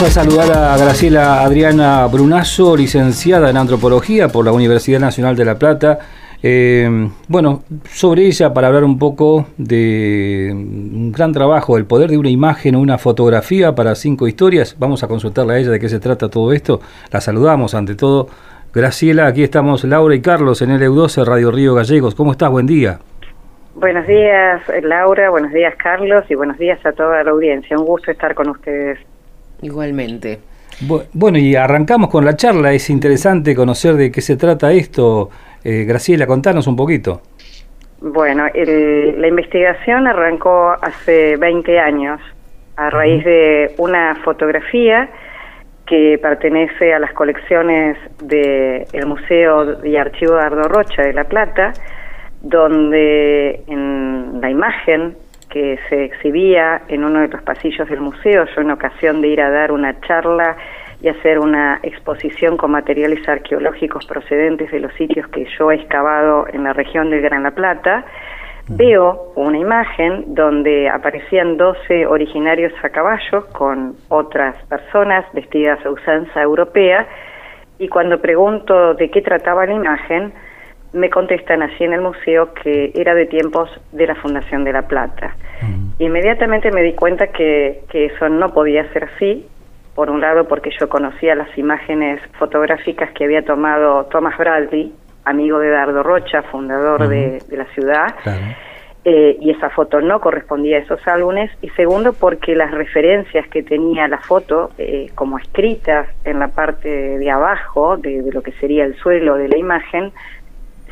Vamos 0.00 0.16
a 0.16 0.22
saludar 0.22 0.56
a 0.56 0.76
Graciela 0.76 1.42
Adriana 1.42 2.06
Brunazo, 2.06 2.76
licenciada 2.76 3.50
en 3.50 3.56
antropología 3.56 4.28
por 4.28 4.44
la 4.44 4.52
Universidad 4.52 5.00
Nacional 5.00 5.34
de 5.34 5.44
La 5.44 5.58
Plata. 5.58 5.98
Eh, 6.40 6.88
bueno, 7.26 7.64
sobre 7.90 8.26
ella, 8.26 8.54
para 8.54 8.68
hablar 8.68 8.84
un 8.84 8.96
poco 8.96 9.46
de 9.56 10.50
un 10.52 11.10
gran 11.10 11.32
trabajo, 11.32 11.76
el 11.76 11.84
poder 11.84 12.10
de 12.10 12.16
una 12.16 12.30
imagen 12.30 12.76
o 12.76 12.80
una 12.80 12.96
fotografía 12.96 13.74
para 13.74 13.96
cinco 13.96 14.28
historias, 14.28 14.76
vamos 14.78 15.02
a 15.02 15.08
consultarle 15.08 15.54
a 15.54 15.58
ella 15.58 15.70
de 15.72 15.80
qué 15.80 15.88
se 15.88 15.98
trata 15.98 16.28
todo 16.28 16.52
esto. 16.52 16.80
La 17.10 17.20
saludamos 17.20 17.74
ante 17.74 17.96
todo. 17.96 18.28
Graciela, 18.72 19.26
aquí 19.26 19.42
estamos 19.42 19.82
Laura 19.82 20.14
y 20.14 20.20
Carlos 20.20 20.62
en 20.62 20.70
el 20.70 20.80
EU12 20.80 21.24
Radio 21.24 21.50
Río 21.50 21.74
Gallegos. 21.74 22.14
¿Cómo 22.14 22.30
estás? 22.30 22.52
Buen 22.52 22.68
día. 22.68 23.00
Buenos 23.74 24.06
días, 24.06 24.62
Laura, 24.80 25.30
buenos 25.30 25.52
días, 25.52 25.74
Carlos, 25.74 26.24
y 26.28 26.36
buenos 26.36 26.56
días 26.56 26.78
a 26.86 26.92
toda 26.92 27.24
la 27.24 27.32
audiencia. 27.32 27.76
Un 27.76 27.84
gusto 27.84 28.12
estar 28.12 28.36
con 28.36 28.50
ustedes. 28.50 29.00
Igualmente. 29.62 30.38
Bueno, 31.12 31.38
y 31.38 31.56
arrancamos 31.56 32.08
con 32.08 32.24
la 32.24 32.36
charla. 32.36 32.72
Es 32.72 32.88
interesante 32.88 33.54
conocer 33.54 33.94
de 33.94 34.12
qué 34.12 34.20
se 34.20 34.36
trata 34.36 34.72
esto. 34.72 35.30
Eh, 35.64 35.84
Graciela, 35.84 36.26
contanos 36.26 36.66
un 36.66 36.76
poquito. 36.76 37.22
Bueno, 38.00 38.46
la 38.54 39.26
investigación 39.26 40.06
arrancó 40.06 40.70
hace 40.80 41.36
20 41.36 41.80
años 41.80 42.20
a 42.76 42.90
raíz 42.90 43.24
de 43.24 43.74
una 43.78 44.14
fotografía 44.22 45.10
que 45.84 46.16
pertenece 46.22 46.94
a 46.94 47.00
las 47.00 47.12
colecciones 47.12 47.96
del 48.22 49.06
Museo 49.06 49.84
y 49.84 49.96
Archivo 49.96 50.36
de 50.36 50.42
Ardo 50.42 50.62
Rocha 50.68 51.02
de 51.02 51.12
La 51.12 51.24
Plata, 51.24 51.72
donde 52.40 53.62
en 53.66 54.40
la 54.40 54.48
imagen 54.48 55.16
que 55.48 55.78
se 55.88 56.04
exhibía 56.04 56.82
en 56.88 57.04
uno 57.04 57.20
de 57.20 57.28
los 57.28 57.42
pasillos 57.42 57.88
del 57.88 58.00
museo. 58.00 58.46
Yo 58.54 58.60
en 58.60 58.70
ocasión 58.70 59.20
de 59.20 59.28
ir 59.28 59.40
a 59.40 59.50
dar 59.50 59.72
una 59.72 60.00
charla 60.00 60.56
y 61.00 61.08
hacer 61.08 61.38
una 61.38 61.78
exposición 61.82 62.56
con 62.56 62.72
materiales 62.72 63.26
arqueológicos 63.28 64.04
procedentes 64.06 64.70
de 64.70 64.80
los 64.80 64.92
sitios 64.94 65.28
que 65.28 65.46
yo 65.58 65.70
he 65.70 65.76
excavado 65.76 66.46
en 66.52 66.64
la 66.64 66.72
región 66.72 67.10
del 67.10 67.22
Gran 67.22 67.44
La 67.44 67.52
Plata, 67.52 68.04
veo 68.68 69.32
una 69.36 69.58
imagen 69.58 70.34
donde 70.34 70.88
aparecían 70.88 71.56
12 71.56 72.06
originarios 72.06 72.72
a 72.82 72.90
caballo 72.90 73.46
con 73.52 73.94
otras 74.08 74.56
personas 74.66 75.24
vestidas 75.32 75.84
a 75.86 75.90
usanza 75.90 76.42
europea 76.42 77.06
y 77.78 77.88
cuando 77.88 78.20
pregunto 78.20 78.94
de 78.94 79.10
qué 79.10 79.22
trataba 79.22 79.64
la 79.64 79.74
imagen, 79.74 80.32
me 80.92 81.10
contestan 81.10 81.62
así 81.62 81.84
en 81.84 81.92
el 81.92 82.00
museo 82.00 82.54
que 82.54 82.92
era 82.94 83.14
de 83.14 83.26
tiempos 83.26 83.70
de 83.92 84.06
la 84.06 84.14
Fundación 84.14 84.64
de 84.64 84.72
la 84.72 84.82
Plata. 84.82 85.34
Inmediatamente 85.98 86.70
me 86.70 86.82
di 86.82 86.94
cuenta 86.94 87.28
que, 87.28 87.82
que 87.90 88.06
eso 88.06 88.28
no 88.28 88.52
podía 88.52 88.90
ser 88.92 89.04
así, 89.04 89.46
por 89.98 90.10
un 90.10 90.20
lado 90.20 90.46
porque 90.46 90.70
yo 90.78 90.88
conocía 90.88 91.34
las 91.34 91.58
imágenes 91.58 92.20
fotográficas 92.38 93.10
que 93.10 93.24
había 93.24 93.44
tomado 93.44 94.04
Thomas 94.04 94.38
Bradley, 94.38 94.94
amigo 95.24 95.58
de 95.58 95.70
Dardo 95.70 96.04
Rocha, 96.04 96.42
fundador 96.42 97.08
de, 97.08 97.42
la 97.50 97.64
ciudad, 97.74 98.06
eh, 99.04 99.36
y 99.40 99.50
esa 99.50 99.70
foto 99.70 100.00
no 100.00 100.20
correspondía 100.20 100.76
a 100.76 100.80
esos 100.82 101.04
álbumes, 101.08 101.50
y 101.62 101.68
segundo 101.70 102.12
porque 102.12 102.54
las 102.54 102.70
referencias 102.70 103.48
que 103.48 103.64
tenía 103.64 104.06
la 104.06 104.18
foto, 104.18 104.70
eh, 104.78 105.10
como 105.16 105.36
escritas 105.38 106.06
en 106.24 106.38
la 106.38 106.46
parte 106.46 107.18
de 107.18 107.30
abajo 107.30 107.96
de, 107.96 108.22
de 108.22 108.32
lo 108.32 108.40
que 108.40 108.52
sería 108.52 108.84
el 108.84 108.94
suelo 108.98 109.34
de 109.34 109.48
la 109.48 109.58
imagen, 109.58 110.12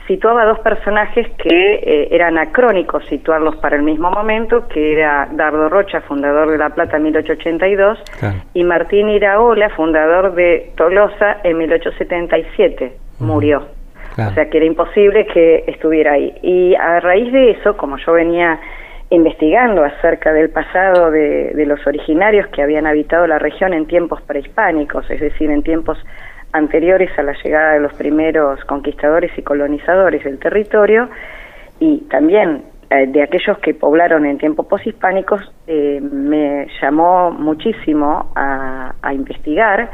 situaba 0.06 0.44
dos 0.44 0.60
personajes 0.60 1.26
que 1.38 1.74
eh, 1.74 2.08
eran 2.10 2.38
acrónicos 2.38 3.04
situarlos 3.06 3.56
para 3.56 3.76
el 3.76 3.82
mismo 3.82 4.10
momento, 4.10 4.68
que 4.68 4.92
era 4.92 5.28
Dardo 5.32 5.68
Rocha, 5.68 6.00
fundador 6.02 6.50
de 6.50 6.58
La 6.58 6.70
Plata 6.70 6.96
en 6.96 7.04
1882, 7.04 7.98
y 8.54 8.64
Martín 8.64 9.08
Iraola, 9.08 9.70
fundador 9.70 10.34
de 10.34 10.72
Tolosa 10.76 11.38
en 11.42 11.58
1877, 11.58 12.92
murió. 13.20 13.66
O 14.18 14.30
sea 14.30 14.48
que 14.48 14.56
era 14.56 14.66
imposible 14.66 15.26
que 15.26 15.64
estuviera 15.66 16.12
ahí. 16.12 16.32
Y 16.40 16.74
a 16.74 17.00
raíz 17.00 17.30
de 17.32 17.50
eso, 17.50 17.76
como 17.76 17.98
yo 17.98 18.12
venía 18.12 18.58
investigando 19.10 19.84
acerca 19.84 20.32
del 20.32 20.48
pasado 20.50 21.10
de, 21.10 21.52
de 21.54 21.66
los 21.66 21.86
originarios 21.86 22.46
que 22.48 22.62
habían 22.62 22.86
habitado 22.86 23.26
la 23.26 23.38
región 23.38 23.74
en 23.74 23.86
tiempos 23.86 24.22
prehispánicos, 24.22 25.08
es 25.10 25.20
decir, 25.20 25.50
en 25.50 25.62
tiempos 25.62 25.98
anteriores 26.56 27.10
a 27.18 27.22
la 27.22 27.34
llegada 27.42 27.74
de 27.74 27.80
los 27.80 27.92
primeros 27.94 28.64
conquistadores 28.64 29.30
y 29.36 29.42
colonizadores 29.42 30.24
del 30.24 30.38
territorio 30.38 31.08
y 31.78 31.98
también 32.08 32.62
eh, 32.88 33.06
de 33.08 33.22
aquellos 33.22 33.58
que 33.58 33.74
poblaron 33.74 34.24
en 34.26 34.38
tiempos 34.38 34.66
poshispánicos, 34.66 35.40
eh, 35.66 36.00
me 36.00 36.68
llamó 36.80 37.32
muchísimo 37.32 38.30
a, 38.34 38.92
investigar 39.12 39.88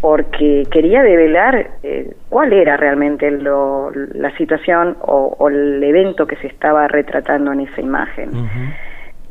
porque 0.00 0.64
quería 0.70 1.02
develar 1.02 1.70
eh, 1.82 2.14
cuál 2.28 2.52
era 2.52 2.76
realmente 2.76 3.30
la 3.30 4.30
situación 4.36 4.96
o, 5.00 5.48
el 5.48 5.82
evento 5.82 6.26
que 6.26 6.36
se 6.36 6.46
estaba 6.48 6.86
retratando 6.88 7.52
en 7.52 7.60
esa 7.60 7.80
imagen. 7.80 8.30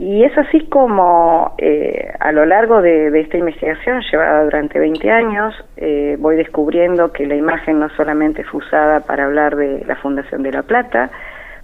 Y 0.06 0.25
es 0.25 0.38
así 0.38 0.59
como 0.68 1.56
eh, 1.58 2.12
a 2.19 2.34
lo 2.34 2.46
largo 2.46 2.81
de, 2.81 3.08
esta 3.22 3.38
investigación, 3.38 4.02
llevada 4.12 4.44
durante 4.44 4.78
20 4.78 5.09
años, 5.09 5.56
eh, 5.78 6.18
voy 6.19 6.36
descubriendo 6.36 7.14
que 7.14 7.25
la 7.25 7.36
imagen 7.36 7.80
no 7.80 7.88
solamente 7.91 8.44
fue 8.44 8.59
usada 8.59 9.00
para 9.00 9.24
hablar 9.24 9.56
de 9.56 9.81
la 9.86 9.96
Fundación 9.96 10.44
de 10.44 10.52
La 10.52 10.64
Plata, 10.64 11.09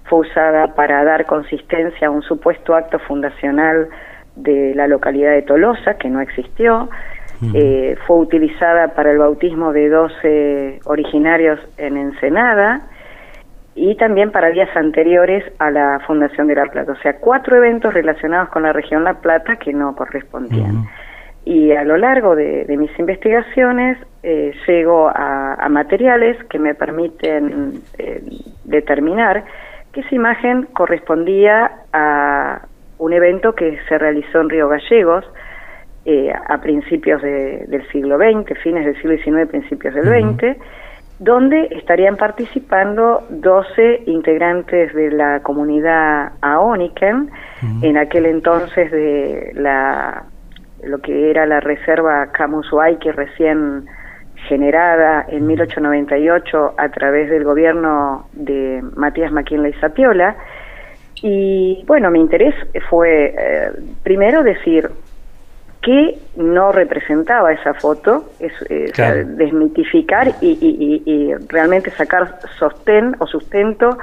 fue 0.05 0.19
usada 0.19 0.73
para 0.73 1.03
dar 1.03 1.25
consistencia 1.25 2.07
a 2.07 2.11
un 2.11 2.21
supuesto 2.21 2.75
acto 2.75 2.97
fundacional 2.99 3.89
de 4.37 4.73
la 4.73 4.87
localidad 4.87 5.31
de 5.31 5.41
Tolosa, 5.41 5.95
que 5.95 6.07
no 6.09 6.21
existió, 6.21 6.89
eh, 7.53 7.97
fue 8.07 8.19
utilizada 8.19 8.93
para 8.95 9.11
el 9.11 9.17
bautismo 9.17 9.73
de 9.73 9.89
12 9.89 10.79
originarios 10.85 11.59
en 11.77 11.97
Ensenada, 11.97 12.83
y 13.81 13.95
también 13.95 14.31
para 14.31 14.49
días 14.49 14.69
anteriores 14.75 15.41
a 15.57 15.71
la 15.71 16.01
Fundación 16.05 16.47
de 16.47 16.55
La 16.55 16.65
Plata. 16.65 16.91
O 16.91 16.97
sea, 16.97 17.15
cuatro 17.17 17.55
eventos 17.55 17.93
relacionados 17.93 18.49
con 18.49 18.63
la 18.63 18.73
región 18.73 19.05
La 19.05 19.21
Plata 19.21 19.55
que 19.55 19.71
no 19.71 19.95
correspondían. 19.95 20.83
Y 21.45 21.71
a 21.71 21.85
lo 21.85 21.95
largo 21.95 22.35
de, 22.35 22.65
mis 22.77 22.91
investigaciones 22.99 23.97
eh, 24.21 24.53
llego 24.67 25.07
a, 25.07 25.65
materiales 25.69 26.35
que 26.49 26.59
me 26.59 26.75
permiten 26.75 27.81
eh, 27.97 28.21
determinar 28.65 29.45
que 29.93 30.01
esa 30.01 30.13
imagen 30.13 30.63
correspondía 30.73 31.71
a 31.93 32.67
un 32.97 33.13
evento 33.13 33.55
que 33.55 33.79
se 33.87 33.97
realizó 33.97 34.41
en 34.41 34.49
Río 34.49 34.67
Gallegos 34.67 35.23
eh, 36.03 36.33
a 36.33 36.59
principios 36.59 37.21
del 37.21 37.87
siglo 37.93 38.17
XX, 38.17 38.59
fines 38.61 38.85
del 38.85 38.95
siglo 38.95 39.15
XIX, 39.15 39.49
principios 39.49 39.93
del 39.95 40.03
XX, 40.03 40.57
donde 41.19 41.67
estarían 41.71 42.15
participando 42.15 43.25
12 43.29 44.03
integrantes 44.07 44.93
de 44.93 45.11
la 45.11 45.41
comunidad 45.41 46.31
Aoniken, 46.41 47.29
en 47.81 47.97
aquel 47.97 48.25
entonces 48.25 48.89
de 48.89 49.51
la 49.55 50.23
lo 50.83 50.99
que 50.99 51.29
era 51.29 51.45
la 51.45 51.59
reserva 51.59 52.31
Camusuay, 52.31 52.99
que 52.99 53.11
recién 53.11 53.85
generada 54.47 55.25
en 55.27 55.45
1898 55.45 56.75
a 56.77 56.89
través 56.89 57.29
del 57.29 57.43
gobierno 57.43 58.27
de 58.31 58.81
Matías 58.95 59.31
McKinley 59.31 59.73
Sapiola. 59.81 60.37
Y 61.21 61.83
bueno, 61.85 62.09
mi 62.11 62.21
interés 62.21 62.55
fue 62.89 63.35
eh, 63.37 63.71
primero 64.03 64.41
decir, 64.41 64.89
que 65.81 66.17
no 66.35 66.71
representaba 66.71 67.53
esa 67.53 67.73
foto, 67.73 68.25
es, 68.39 68.53
desmitificar 69.37 70.27
y, 70.41 71.33
realmente 71.47 71.89
sacar 71.91 72.39
sostén 72.57 73.15
o 73.19 73.27
sustento 73.27 73.97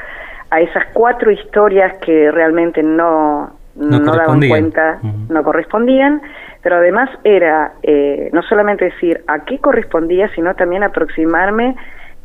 a 0.50 0.60
esas 0.60 0.84
cuatro 0.92 1.30
historias 1.30 1.98
que 1.98 2.30
realmente 2.30 2.82
no, 2.82 3.50
no, 3.74 3.98
daban 4.00 4.40
cuenta, 4.48 5.00
no 5.28 5.42
correspondían, 5.42 6.22
pero 6.62 6.76
además 6.76 7.10
era 7.24 7.72
eh, 7.82 8.30
no 8.32 8.42
solamente 8.42 8.86
decir 8.86 9.22
a 9.26 9.44
qué 9.44 9.58
correspondía, 9.58 10.28
sino 10.34 10.54
también 10.54 10.82
aproximarme 10.82 11.76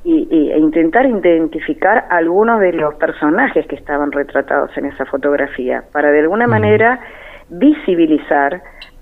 y, 0.03 0.51
e 0.51 0.57
intentar 0.57 1.05
identificar 1.05 2.05
algunos 2.09 2.59
de 2.59 2.73
los 2.73 2.95
personajes 2.95 3.67
que 3.67 3.75
estaban 3.75 4.11
retratados 4.11 4.75
en 4.77 4.85
esa 4.85 5.05
fotografía, 5.05 5.83
para 5.91 6.11
de 6.11 6.21
alguna 6.21 6.47
manera 6.47 6.99
visibilizar 7.49 8.61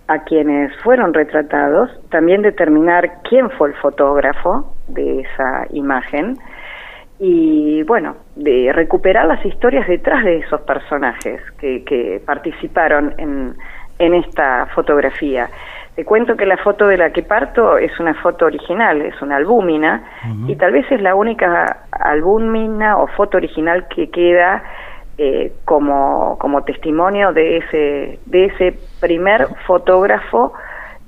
a 0.10 0.24
quienes 0.24 0.76
fueron 0.82 1.14
retratados, 1.14 1.92
también 2.10 2.42
determinar 2.42 3.22
quién 3.30 3.48
fue 3.52 3.70
el 3.70 3.76
fotógrafo 3.76 4.74
de 4.88 5.20
esa 5.22 5.68
imagen 5.70 6.36
y 7.20 7.84
bueno, 7.84 8.16
de 8.36 8.72
recuperar 8.74 9.28
las 9.28 9.46
historias 9.46 9.88
detrás 9.88 10.24
de 10.24 10.38
esos 10.38 10.62
personajes 10.62 11.40
que, 11.60 11.84
que 11.84 12.22
participaron 12.26 13.14
en, 13.20 13.54
en 14.00 14.14
esta 14.16 14.66
fotografía. 14.74 15.48
Te 15.96 16.04
cuento 16.06 16.36
que 16.36 16.48
la 16.48 16.58
foto 16.58 16.88
de 16.88 16.98
la 16.98 17.12
que 17.12 17.22
parto 17.22 17.78
es 17.78 18.00
una 18.00 18.16
foto 18.16 18.46
original, 18.46 19.02
es 19.02 19.22
una 19.22 19.36
albúmina, 19.36 20.02
y 20.48 20.56
tal 20.56 20.72
vez 20.72 20.90
es 20.92 21.02
la 21.02 21.14
única 21.14 21.84
albúmina 21.92 22.98
o 22.98 23.08
foto 23.08 23.38
original 23.38 23.86
que 23.90 24.10
queda 24.10 24.64
eh, 25.22 25.52
como, 25.66 26.38
como 26.40 26.64
testimonio 26.64 27.34
de 27.34 27.58
ese, 27.58 28.20
de 28.26 28.46
ese 28.46 28.80
primer 29.02 29.48
fotógrafo 29.68 30.54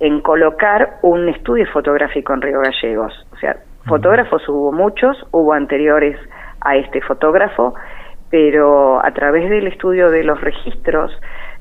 en 0.02 0.20
colocar 0.20 0.98
un 1.02 1.30
estudio 1.30 1.66
fotográfico 1.72 2.34
en 2.34 2.42
Río 2.42 2.60
Gallegos. 2.60 3.14
O 3.32 3.38
sea, 3.38 3.56
fotógrafos 3.88 4.50
hubo 4.50 4.74
muchos, 4.74 5.16
hubo 5.32 5.54
anteriores 5.54 6.18
a 6.60 6.76
este 6.76 7.00
fotógrafo, 7.00 7.74
pero 8.30 9.00
a 9.02 9.12
través 9.12 9.50
del 9.50 9.68
estudio 9.68 10.12
de 10.12 10.26
los 10.26 10.42
registros 10.42 11.18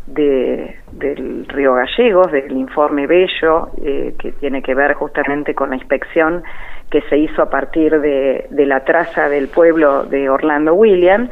de, 0.08 0.76
del 0.91 1.47
Río 1.47 1.75
Gallegos, 1.75 2.32
del 2.32 2.50
informe 2.56 3.06
Bello, 3.06 3.69
eh, 3.81 4.17
que 4.19 4.32
tiene 4.32 4.61
que 4.61 4.75
ver 4.75 4.94
justamente 4.94 5.55
con 5.55 5.70
la 5.70 5.76
inspección 5.76 6.43
que 6.91 7.00
se 7.02 7.17
hizo 7.17 7.43
a 7.43 7.49
partir 7.49 8.00
de, 8.00 8.49
de 8.50 8.67
la 8.67 8.85
traza 8.85 9.29
del 9.29 9.47
pueblo 9.47 10.02
de 10.02 10.29
Orlando 10.29 10.75
Williams, 10.75 11.31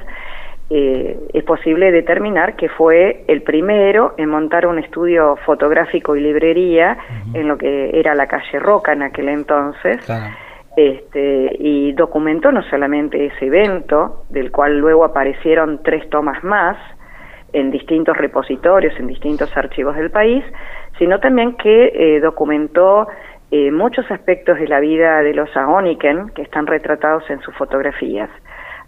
eh, 0.70 1.18
es 1.32 1.44
posible 1.44 1.90
determinar 1.90 2.54
que 2.54 2.68
fue 2.68 3.24
el 3.26 3.42
primero 3.42 4.14
en 4.18 4.28
montar 4.28 4.66
un 4.66 4.78
estudio 4.78 5.36
fotográfico 5.46 6.14
y 6.14 6.20
librería 6.20 6.98
en 7.32 7.48
lo 7.48 7.56
que 7.56 7.98
era 7.98 8.14
la 8.14 8.26
calle 8.26 8.58
Roca 8.58 8.92
en 8.92 9.02
aquel 9.02 9.28
entonces. 9.30 10.06
Este, 10.76 11.56
y 11.58 11.92
documentó 11.92 12.52
no 12.52 12.62
solamente 12.62 13.26
ese 13.26 13.46
evento, 13.46 14.24
del 14.28 14.52
cual 14.52 14.78
luego 14.78 15.04
aparecieron 15.04 15.82
tres 15.82 16.08
tomas 16.10 16.44
más 16.44 16.76
en 17.52 17.70
distintos 17.70 18.16
repositorios, 18.16 18.94
en 19.00 19.06
distintos 19.06 19.56
archivos 19.56 19.96
del 19.96 20.10
país, 20.10 20.44
sino 20.98 21.18
también 21.18 21.56
que 21.56 21.92
eh, 21.94 22.20
documentó 22.20 23.08
eh, 23.50 23.70
muchos 23.72 24.08
aspectos 24.10 24.58
de 24.58 24.68
la 24.68 24.80
vida 24.80 25.22
de 25.22 25.32
los 25.32 25.48
Aoniken 25.56 26.28
que 26.30 26.42
están 26.42 26.66
retratados 26.66 27.28
en 27.30 27.40
sus 27.40 27.54
fotografías. 27.56 28.28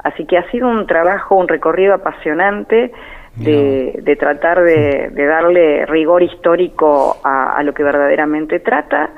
Así 0.02 0.24
que 0.24 0.38
ha 0.38 0.50
sido 0.50 0.68
un 0.68 0.86
trabajo, 0.86 1.36
un 1.36 1.48
recorrido 1.48 1.94
apasionante 1.94 2.92
de, 3.36 4.16
tratar 4.18 4.62
de, 4.62 5.10
darle 5.14 5.86
rigor 5.86 6.22
histórico 6.22 7.16
a, 7.22 7.62
lo 7.62 7.72
que 7.74 7.82
verdaderamente 7.82 8.60
trata. 8.60 9.10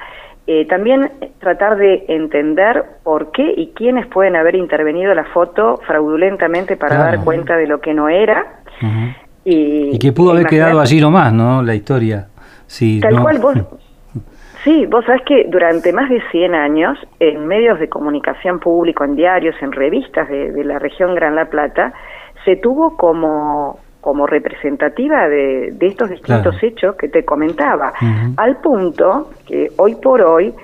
Eh, 0.46 0.66
también 0.66 1.10
tratar 1.38 1.76
de 1.76 2.04
entender 2.08 2.84
por 3.04 3.30
qué 3.30 3.54
y 3.56 3.68
quiénes 3.74 4.06
pueden 4.06 4.34
haber 4.34 4.56
intervenido 4.56 5.14
la 5.14 5.24
foto 5.26 5.80
fraudulentamente 5.86 6.76
para 6.76 6.96
dar 6.96 7.24
cuenta 7.24 7.56
de 7.56 7.66
lo 7.66 7.80
que 7.80 7.94
no 7.94 8.08
era. 8.08 8.60
y, 9.44 9.98
que 9.98 10.12
pudo 10.12 10.32
haber 10.32 10.46
quedado 10.46 10.80
allí 10.80 11.00
nomás, 11.00 11.32
¿no? 11.32 11.62
La 11.62 11.74
historia. 11.74 12.26
Sí, 12.66 13.00
tal 13.00 13.20
cual, 13.20 13.38
vos, 13.38 13.54
Sí, 14.64 14.86
vos 14.86 15.04
sabés 15.04 15.22
que 15.22 15.46
durante 15.48 15.92
más 15.92 16.08
de 16.08 16.22
100 16.30 16.54
años, 16.54 16.98
en 17.18 17.46
medios 17.46 17.80
de 17.80 17.88
comunicación 17.88 18.60
público, 18.60 19.02
en 19.04 19.16
diarios, 19.16 19.56
en 19.60 19.72
revistas 19.72 20.28
de, 20.28 20.64
la 20.64 20.78
región 20.78 21.14
Gran 21.14 21.34
La 21.34 21.46
Plata, 21.46 21.92
se 22.44 22.56
tuvo 22.56 22.96
como, 22.96 23.80
como 24.00 24.26
representativa 24.26 25.28
de, 25.28 25.74
estos 25.80 26.10
distintos 26.10 26.62
hechos 26.62 26.94
que 26.96 27.08
te 27.08 27.24
comentaba, 27.24 27.92
al 28.36 28.56
punto 28.58 29.30
que 29.46 29.68
hoy 29.78 29.96
por 29.96 30.22
hoy 30.22 30.54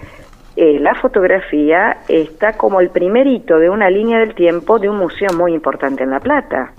eh, 0.54 0.78
la 0.80 0.94
fotografía 0.94 1.98
está 2.08 2.52
como 2.54 2.80
el 2.80 2.90
primer 2.90 3.26
hito 3.26 3.58
de 3.58 3.68
una 3.68 3.90
línea 3.90 4.18
del 4.20 4.34
tiempo 4.34 4.78
de 4.78 4.88
un 4.88 4.98
museo 4.98 5.30
muy 5.36 5.54
importante 5.54 6.04
en 6.04 6.10
La 6.10 6.20
Plata. 6.20 6.72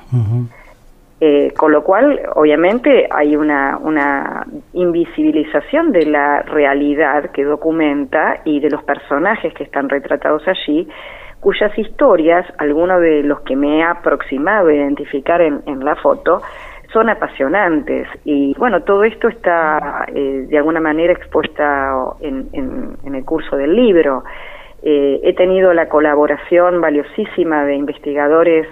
Eh, 1.21 1.51
con 1.57 1.73
lo 1.73 1.83
cual, 1.83 2.17
obviamente, 2.35 3.07
hay 3.11 3.35
una, 3.35 3.77
una 3.77 4.45
invisibilización 4.71 5.91
de 5.91 6.05
la 6.05 6.43
realidad 6.43 7.31
que 7.31 7.43
documenta 7.43 8.39
y 8.45 8.61
de 8.61 8.69
los 8.69 8.83
personajes 8.83 9.53
que 9.53 9.63
están 9.63 9.89
retratados 9.89 10.47
allí, 10.47 10.87
cuyas 11.41 11.77
historias, 11.77 12.45
algunos 12.57 13.01
de 13.01 13.23
los 13.23 13.41
que 13.41 13.57
me 13.57 13.79
he 13.79 13.83
aproximado 13.83 14.69
a 14.69 14.73
identificar 14.73 15.41
en, 15.41 15.83
la 15.83 15.97
foto, 15.97 16.41
son 16.93 17.09
apasionantes. 17.09 18.07
Y 18.23 18.53
bueno, 18.57 18.83
todo 18.83 19.03
esto 19.03 19.27
está 19.27 20.05
eh, 20.07 20.45
de 20.47 20.57
alguna 20.57 20.79
manera 20.79 21.11
expuesta 21.11 21.95
en, 22.21 22.47
en, 22.53 23.15
el 23.15 23.25
curso 23.25 23.57
del 23.57 23.75
libro. 23.75 24.23
Eh, 24.81 25.19
he 25.23 25.33
tenido 25.33 25.73
la 25.73 25.89
colaboración 25.89 26.79
valiosísima 26.79 27.65
de 27.65 27.75
investigadores 27.75 28.65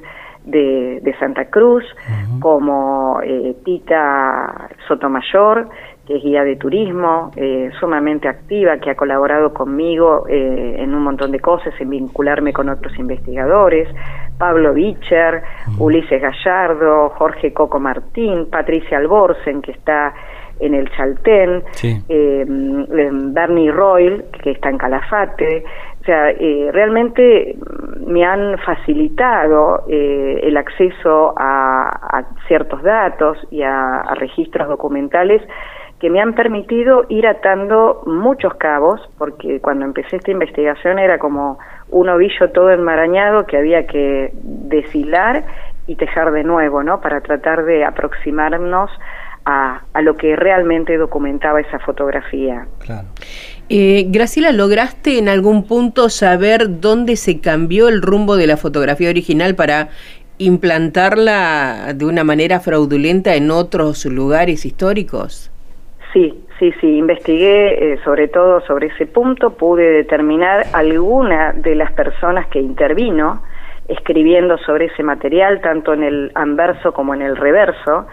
de, 0.47 1.15
Santa 1.19 1.45
Cruz, 1.45 1.83
como 2.39 3.19
eh, 3.23 3.55
Tita 3.63 4.69
Sotomayor, 4.87 5.69
que 6.05 6.17
es 6.17 6.23
guía 6.23 6.43
de 6.43 6.55
turismo, 6.55 7.31
eh, 7.35 7.69
sumamente 7.79 8.29
activa, 8.29 8.77
que 8.77 8.91
ha 8.91 8.95
colaborado 8.95 9.53
conmigo 9.53 10.25
eh, 10.29 10.75
en 10.79 10.93
un 10.95 11.03
montón 11.03 11.31
de 11.31 11.39
cosas, 11.39 11.73
en 11.79 11.89
vincularme 11.89 12.53
con 12.53 12.69
otros 12.69 12.97
investigadores, 12.97 13.89
Pablo 14.37 14.73
Bicher, 14.73 15.41
Ulises 15.79 16.21
Gallardo, 16.21 17.09
Jorge 17.09 17.51
Coco 17.51 17.79
Martín, 17.79 18.47
Patricia 18.49 18.97
Alborsen, 18.97 19.61
que 19.61 19.71
está 19.71 20.13
en 20.59 20.73
el 20.73 20.89
Chaltén, 20.91 21.63
Bernie 23.33 23.71
Royal, 23.71 24.25
que 24.41 24.51
está 24.51 24.69
en 24.69 24.77
Calafate, 24.77 25.63
sea, 26.07 26.31
eh, 26.31 26.69
realmente 26.71 27.57
me 28.05 28.25
han 28.25 28.57
facilitado 28.59 29.83
eh, 29.89 30.39
el 30.43 30.55
acceso 30.55 31.33
a, 31.37 32.23
ciertos 32.47 32.81
datos 32.81 33.37
y 33.51 33.61
a, 33.61 34.03
registros 34.15 34.69
documentales 34.69 35.41
que 35.99 36.09
me 36.09 36.21
han 36.21 36.33
permitido 36.33 37.05
ir 37.09 37.27
atando 37.27 38.03
muchos 38.05 38.53
cabos, 38.55 39.01
porque 39.17 39.59
cuando 39.59 39.83
empecé 39.83 40.15
esta 40.15 40.31
investigación 40.31 40.99
era 40.99 41.17
como 41.19 41.59
un 41.89 42.07
ovillo 42.07 42.51
todo 42.51 42.71
enmarañado 42.71 43.45
que 43.45 43.57
había 43.57 43.85
que 43.85 44.31
deshilar 44.33 45.43
y 45.87 45.95
tejer 45.95 46.31
de 46.31 46.43
nuevo, 46.43 46.83
¿no? 46.83 47.01
Para 47.01 47.19
tratar 47.21 47.65
de 47.65 47.83
aproximarnos 47.83 48.91
a, 49.45 49.81
a 49.93 50.01
lo 50.01 50.15
que 50.15 50.35
realmente 50.35 50.97
documentaba 50.97 51.59
esa 51.61 51.79
fotografía. 51.79 52.67
Claro. 52.79 53.07
Eh, 53.69 54.05
Graciela, 54.07 54.53
¿lograste 54.53 55.19
en 55.19 55.27
algún 55.27 55.67
punto 55.67 56.07
saber 56.07 56.79
dónde 56.79 57.17
se 57.17 57.41
cambió 57.41 57.89
el 57.89 58.01
rumbo 58.01 58.37
de 58.37 58.47
la 58.47 58.55
fotografía 58.55 59.09
original 59.09 59.55
para 59.55 59.89
implantarla 60.37 61.93
de 61.93 62.05
una 62.05 62.23
manera 62.23 62.61
fraudulenta 62.61 63.35
en 63.35 63.51
otros 63.51 64.05
lugares 64.05 64.65
históricos? 64.65 65.51
Sí, 66.13 66.33
sí, 66.59 66.71
sí, 66.79 66.97
investigué 66.97 67.93
eh, 67.93 67.99
sobre 68.05 68.29
todo 68.29 68.61
sobre 68.61 68.87
ese 68.87 69.05
punto, 69.05 69.55
pude 69.55 69.83
determinar 69.83 70.67
alguna 70.71 71.51
de 71.51 71.75
las 71.75 71.91
personas 71.91 72.47
que 72.47 72.61
intervino 72.61 73.41
escribiendo 73.89 74.57
sobre 74.59 74.85
ese 74.85 75.03
material, 75.03 75.59
tanto 75.61 75.93
en 75.93 76.03
el 76.03 76.31
anverso 76.35 76.93
como 76.93 77.13
en 77.13 77.21
el 77.21 77.35
reverso, 77.35 78.07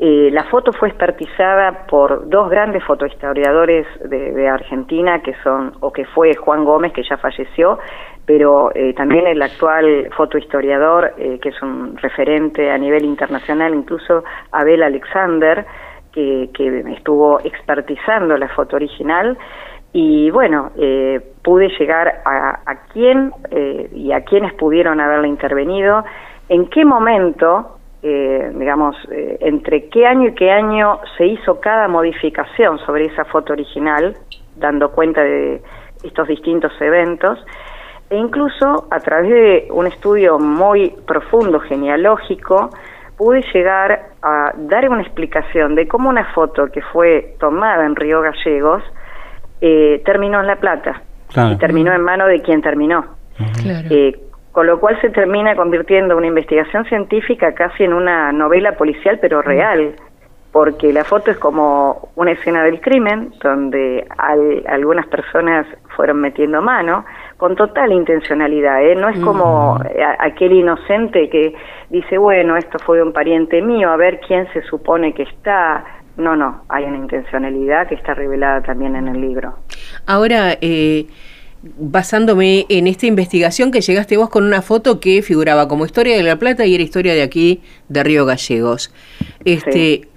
eh, 0.00 0.30
la 0.32 0.44
foto 0.44 0.72
fue 0.72 0.88
expertizada 0.88 1.86
por 1.88 2.28
dos 2.28 2.48
grandes 2.48 2.84
fotohistoriadores 2.84 3.84
de, 4.08 4.48
Argentina, 4.48 5.20
que 5.22 5.34
son, 5.42 5.72
o 5.80 5.92
que 5.92 6.04
fue 6.04 6.36
Juan 6.36 6.64
Gómez, 6.64 6.92
que 6.92 7.02
ya 7.02 7.16
falleció, 7.16 7.80
pero 8.24 8.70
eh, 8.74 8.94
también 8.94 9.26
el 9.26 9.42
actual 9.42 10.08
fotohistoriador, 10.16 11.14
eh, 11.18 11.40
que 11.42 11.48
es 11.48 11.60
un 11.62 11.96
referente 11.96 12.70
a 12.70 12.78
nivel 12.78 13.04
internacional, 13.04 13.74
incluso 13.74 14.22
Abel 14.52 14.84
Alexander, 14.84 15.66
que, 16.12 16.48
estuvo 16.96 17.40
expertizando 17.40 18.36
la 18.36 18.48
foto 18.48 18.76
original. 18.76 19.36
Y 19.92 20.30
bueno, 20.30 20.72
pude 21.42 21.68
llegar 21.78 22.20
a, 22.24 22.60
a 22.66 22.86
quién 22.92 23.32
y 23.94 24.12
a 24.12 24.22
quienes 24.22 24.52
pudieron 24.54 25.00
haberla 25.00 25.28
intervenido, 25.28 26.04
en 26.48 26.66
qué 26.68 26.84
momento 26.84 27.77
eh, 28.02 28.52
digamos, 28.54 28.96
eh, 29.10 29.38
entre 29.40 29.88
qué 29.88 30.06
año 30.06 30.28
y 30.28 30.34
qué 30.34 30.50
año 30.50 31.00
se 31.16 31.26
hizo 31.26 31.60
cada 31.60 31.88
modificación 31.88 32.78
sobre 32.80 33.06
esa 33.06 33.24
foto 33.24 33.52
original, 33.52 34.16
dando 34.56 34.92
cuenta 34.92 35.22
de 35.22 35.60
estos 36.04 36.28
distintos 36.28 36.72
eventos, 36.80 37.44
e 38.10 38.16
incluso 38.16 38.86
a 38.90 39.00
través 39.00 39.30
de 39.30 39.68
un 39.70 39.86
estudio 39.86 40.38
muy 40.38 40.94
profundo, 41.06 41.60
genealógico, 41.60 42.70
pude 43.16 43.42
llegar 43.52 44.10
a 44.22 44.52
dar 44.56 44.88
una 44.88 45.02
explicación 45.02 45.74
de 45.74 45.88
cómo 45.88 46.08
una 46.08 46.32
foto 46.32 46.68
que 46.68 46.80
fue 46.80 47.34
tomada 47.40 47.84
en 47.84 47.96
Río 47.96 48.22
Gallegos 48.22 48.82
eh, 49.60 50.00
terminó 50.04 50.40
en 50.40 50.46
La 50.46 50.56
Plata 50.56 51.02
y 51.34 51.56
terminó 51.56 51.92
en 51.92 52.02
mano 52.02 52.26
de 52.26 52.40
quien 52.40 52.62
terminó. 52.62 53.04
Claro. 53.60 53.88
Eh, 53.90 54.27
con 54.58 54.66
lo 54.66 54.80
cual 54.80 55.00
se 55.00 55.10
termina 55.10 55.54
convirtiendo 55.54 56.16
una 56.16 56.26
investigación 56.26 56.84
científica 56.86 57.54
casi 57.54 57.84
en 57.84 57.92
una 57.92 58.32
novela 58.32 58.72
policial, 58.72 59.20
pero 59.20 59.40
real. 59.40 59.94
porque 60.50 60.92
la 60.92 61.04
foto 61.04 61.30
es 61.30 61.38
como 61.38 62.08
una 62.16 62.32
escena 62.32 62.64
del 62.64 62.80
crimen 62.80 63.32
donde 63.40 64.04
algunas 64.66 65.06
personas 65.06 65.64
fueron 65.94 66.20
metiendo 66.20 66.60
mano 66.60 67.04
con 67.36 67.54
total 67.54 67.92
intencionalidad, 67.92 68.82
¿eh? 68.82 68.96
no 68.96 69.08
es 69.08 69.20
como 69.20 69.78
aquel 70.18 70.54
inocente 70.54 71.30
que 71.30 71.54
dice, 71.90 72.18
bueno, 72.18 72.56
esto 72.56 72.80
fue 72.80 73.00
un 73.00 73.12
pariente 73.12 73.62
mío, 73.62 73.90
a 73.90 73.96
ver 73.96 74.18
quién 74.26 74.52
se 74.52 74.62
supone 74.62 75.14
que 75.14 75.22
está. 75.22 75.84
No, 76.16 76.34
no, 76.34 76.64
hay 76.68 76.82
una 76.82 76.96
intencionalidad 76.96 77.86
que 77.86 77.94
está 77.94 78.12
revelada 78.12 78.60
también 78.62 78.96
en 78.96 79.06
el 79.06 79.20
libro. 79.20 79.54
Ahora, 80.04 80.54
eh, 80.60 81.06
basándome 81.62 82.66
en 82.68 82.86
esta 82.86 83.06
investigación 83.06 83.70
que 83.70 83.80
llegaste 83.80 84.16
vos 84.16 84.28
con 84.28 84.44
una 84.44 84.62
foto 84.62 85.00
que 85.00 85.22
figuraba 85.22 85.68
como 85.68 85.84
historia 85.84 86.16
de 86.16 86.22
La 86.22 86.36
Plata 86.36 86.66
y 86.66 86.74
era 86.74 86.82
historia 86.82 87.14
de 87.14 87.22
aquí, 87.22 87.62
de 87.88 88.04
Río 88.04 88.26
Gallegos. 88.26 88.92
Este, 89.44 90.08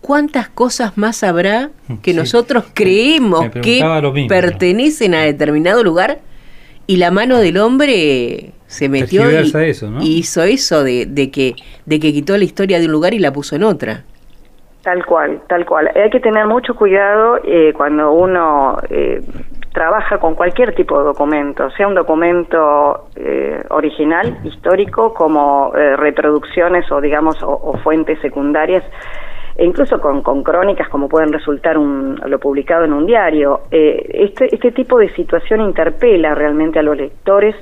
¿Cuántas 0.00 0.48
cosas 0.48 0.96
más 0.96 1.22
habrá 1.22 1.70
que 2.02 2.14
nosotros 2.14 2.64
creemos 2.72 3.50
que 3.50 3.82
pertenecen 4.28 5.14
a 5.14 5.22
determinado 5.22 5.82
lugar 5.82 6.18
y 6.86 6.96
la 6.96 7.10
mano 7.10 7.38
del 7.38 7.58
hombre 7.58 8.52
se 8.66 8.88
metió 8.88 9.30
y, 9.30 10.18
hizo 10.18 10.42
eso 10.42 10.84
de, 10.84 11.30
que, 11.32 11.54
de 11.84 12.00
que 12.00 12.12
quitó 12.12 12.36
la 12.36 12.44
historia 12.44 12.78
de 12.78 12.86
un 12.86 12.92
lugar 12.92 13.12
y 13.12 13.18
la 13.18 13.32
puso 13.32 13.56
en 13.56 13.64
otra? 13.64 14.04
Tal 14.82 15.04
cual, 15.04 15.40
tal 15.48 15.66
cual. 15.66 15.90
Hay 15.94 16.08
que 16.10 16.20
tener 16.20 16.46
mucho 16.46 16.74
cuidado 16.74 17.40
eh, 17.44 17.72
cuando 17.76 18.12
uno 18.12 18.78
eh, 18.88 19.20
trabaja 19.78 20.18
con 20.18 20.34
cualquier 20.34 20.74
tipo 20.74 20.98
de 20.98 21.04
documento, 21.04 21.70
sea 21.70 21.86
un 21.86 21.94
documento 21.94 23.10
eh, 23.14 23.62
original, 23.70 24.36
histórico, 24.42 25.14
como 25.14 25.72
eh, 25.72 25.94
reproducciones 25.94 26.90
o 26.90 27.00
digamos 27.00 27.36
o, 27.44 27.74
fuentes 27.84 28.20
secundarias, 28.20 28.82
e 29.54 29.64
incluso 29.64 30.00
con, 30.00 30.42
crónicas 30.42 30.88
como 30.88 31.08
pueden 31.08 31.32
resultar 31.32 31.76
lo 31.76 32.38
publicado 32.40 32.86
en 32.86 32.92
un 32.92 33.06
diario. 33.06 33.60
Eh, 33.70 34.04
este, 34.14 34.52
este 34.52 34.72
tipo 34.72 34.98
de 34.98 35.10
situación 35.14 35.60
interpela 35.60 36.34
realmente 36.34 36.80
a 36.80 36.82
los 36.82 36.96
lectores 36.96 37.54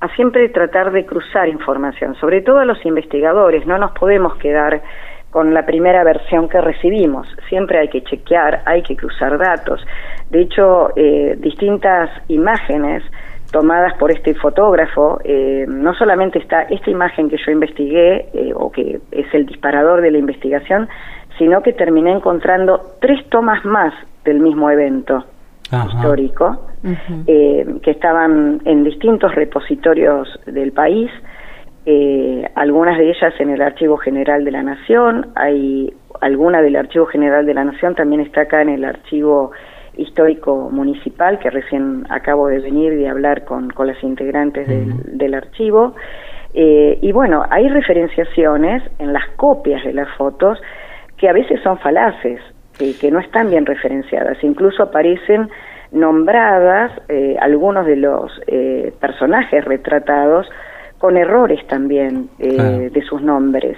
a 0.00 0.08
siempre 0.14 0.48
tratar 0.48 0.90
de 0.90 1.04
cruzar 1.04 1.50
información, 1.50 2.14
sobre 2.14 2.40
todo 2.40 2.60
a 2.60 2.64
los 2.64 2.82
investigadores, 2.86 3.66
no 3.66 3.76
nos 3.76 3.90
podemos 3.90 4.36
quedar 4.36 4.80
con 5.30 5.52
la 5.52 5.66
primera 5.66 6.04
versión 6.04 6.48
que 6.48 6.60
recibimos. 6.60 7.26
Siempre 7.48 7.78
hay 7.78 7.88
que 7.88 8.02
chequear, 8.02 8.62
hay 8.64 8.82
que 8.82 8.96
cruzar 8.96 9.36
datos. 9.38 9.80
De 10.30 10.40
hecho, 10.40 10.90
eh, 10.96 11.36
distintas 11.38 12.10
imágenes 12.28 13.02
tomadas 13.50 13.94
por 13.98 14.10
este 14.10 14.34
fotógrafo, 14.34 15.20
eh, 15.24 15.64
no 15.68 15.94
solamente 15.94 16.38
está 16.38 16.62
esta 16.62 16.90
imagen 16.90 17.30
que 17.30 17.36
yo 17.44 17.50
investigué, 17.50 18.28
eh, 18.32 18.52
o 18.54 18.70
que 18.70 19.00
es 19.10 19.34
el 19.34 19.46
disparador 19.46 20.02
de 20.02 20.10
la 20.10 20.18
investigación, 20.18 20.88
sino 21.38 21.62
que 21.62 21.72
terminé 21.72 22.12
encontrando 22.12 22.96
tres 23.00 23.26
tomas 23.30 23.64
más 23.64 23.94
del 24.24 24.40
mismo 24.40 24.70
evento 24.70 25.24
histórico, 25.70 26.66
que 26.82 27.90
estaban 27.90 28.60
en 28.64 28.84
distintos 28.84 29.34
repositorios 29.34 30.28
del 30.46 30.72
país, 30.72 31.10
eh, 31.90 32.46
algunas 32.54 32.98
de 32.98 33.08
ellas 33.08 33.32
en 33.38 33.48
el 33.48 33.62
Archivo 33.62 33.96
General 33.96 34.44
de 34.44 34.50
la 34.50 34.62
Nación, 34.62 35.28
hay 35.34 35.90
alguna 36.20 36.60
del 36.60 36.76
Archivo 36.76 37.06
General 37.06 37.46
de 37.46 37.54
la 37.54 37.64
Nación 37.64 37.94
también 37.94 38.20
está 38.20 38.42
acá 38.42 38.60
en 38.60 38.68
el 38.68 38.84
Archivo 38.84 39.52
Histórico 39.96 40.68
Municipal, 40.70 41.38
que 41.38 41.48
recién 41.48 42.04
acabo 42.10 42.48
de 42.48 42.58
venir 42.58 42.92
y 42.92 43.06
hablar 43.06 43.46
con, 43.46 43.70
con 43.70 43.86
las 43.86 44.02
integrantes 44.02 44.68
del, 44.68 45.32
archivo. 45.32 45.94
Eh, 46.52 46.98
y 47.00 47.10
bueno, 47.12 47.46
hay 47.48 47.70
referenciaciones 47.70 48.82
en 48.98 49.14
las 49.14 49.26
copias 49.36 49.82
de 49.82 49.94
las 49.94 50.14
fotos 50.18 50.60
que 51.16 51.30
a 51.30 51.32
veces 51.32 51.58
son 51.62 51.78
falaces, 51.78 52.42
eh, 52.80 52.96
que 53.00 53.10
no 53.10 53.18
están 53.18 53.48
bien 53.48 53.64
referenciadas, 53.64 54.36
incluso 54.44 54.82
aparecen 54.82 55.48
nombradas 55.90 56.92
eh, 57.08 57.38
algunos 57.40 57.86
de 57.86 57.96
los 57.96 58.30
personajes 59.00 59.64
retratados 59.64 60.46
con 60.98 61.16
errores 61.16 61.64
también 61.66 62.28
eh, 62.38 62.90
de 62.92 63.02
sus 63.02 63.22
nombres. 63.22 63.76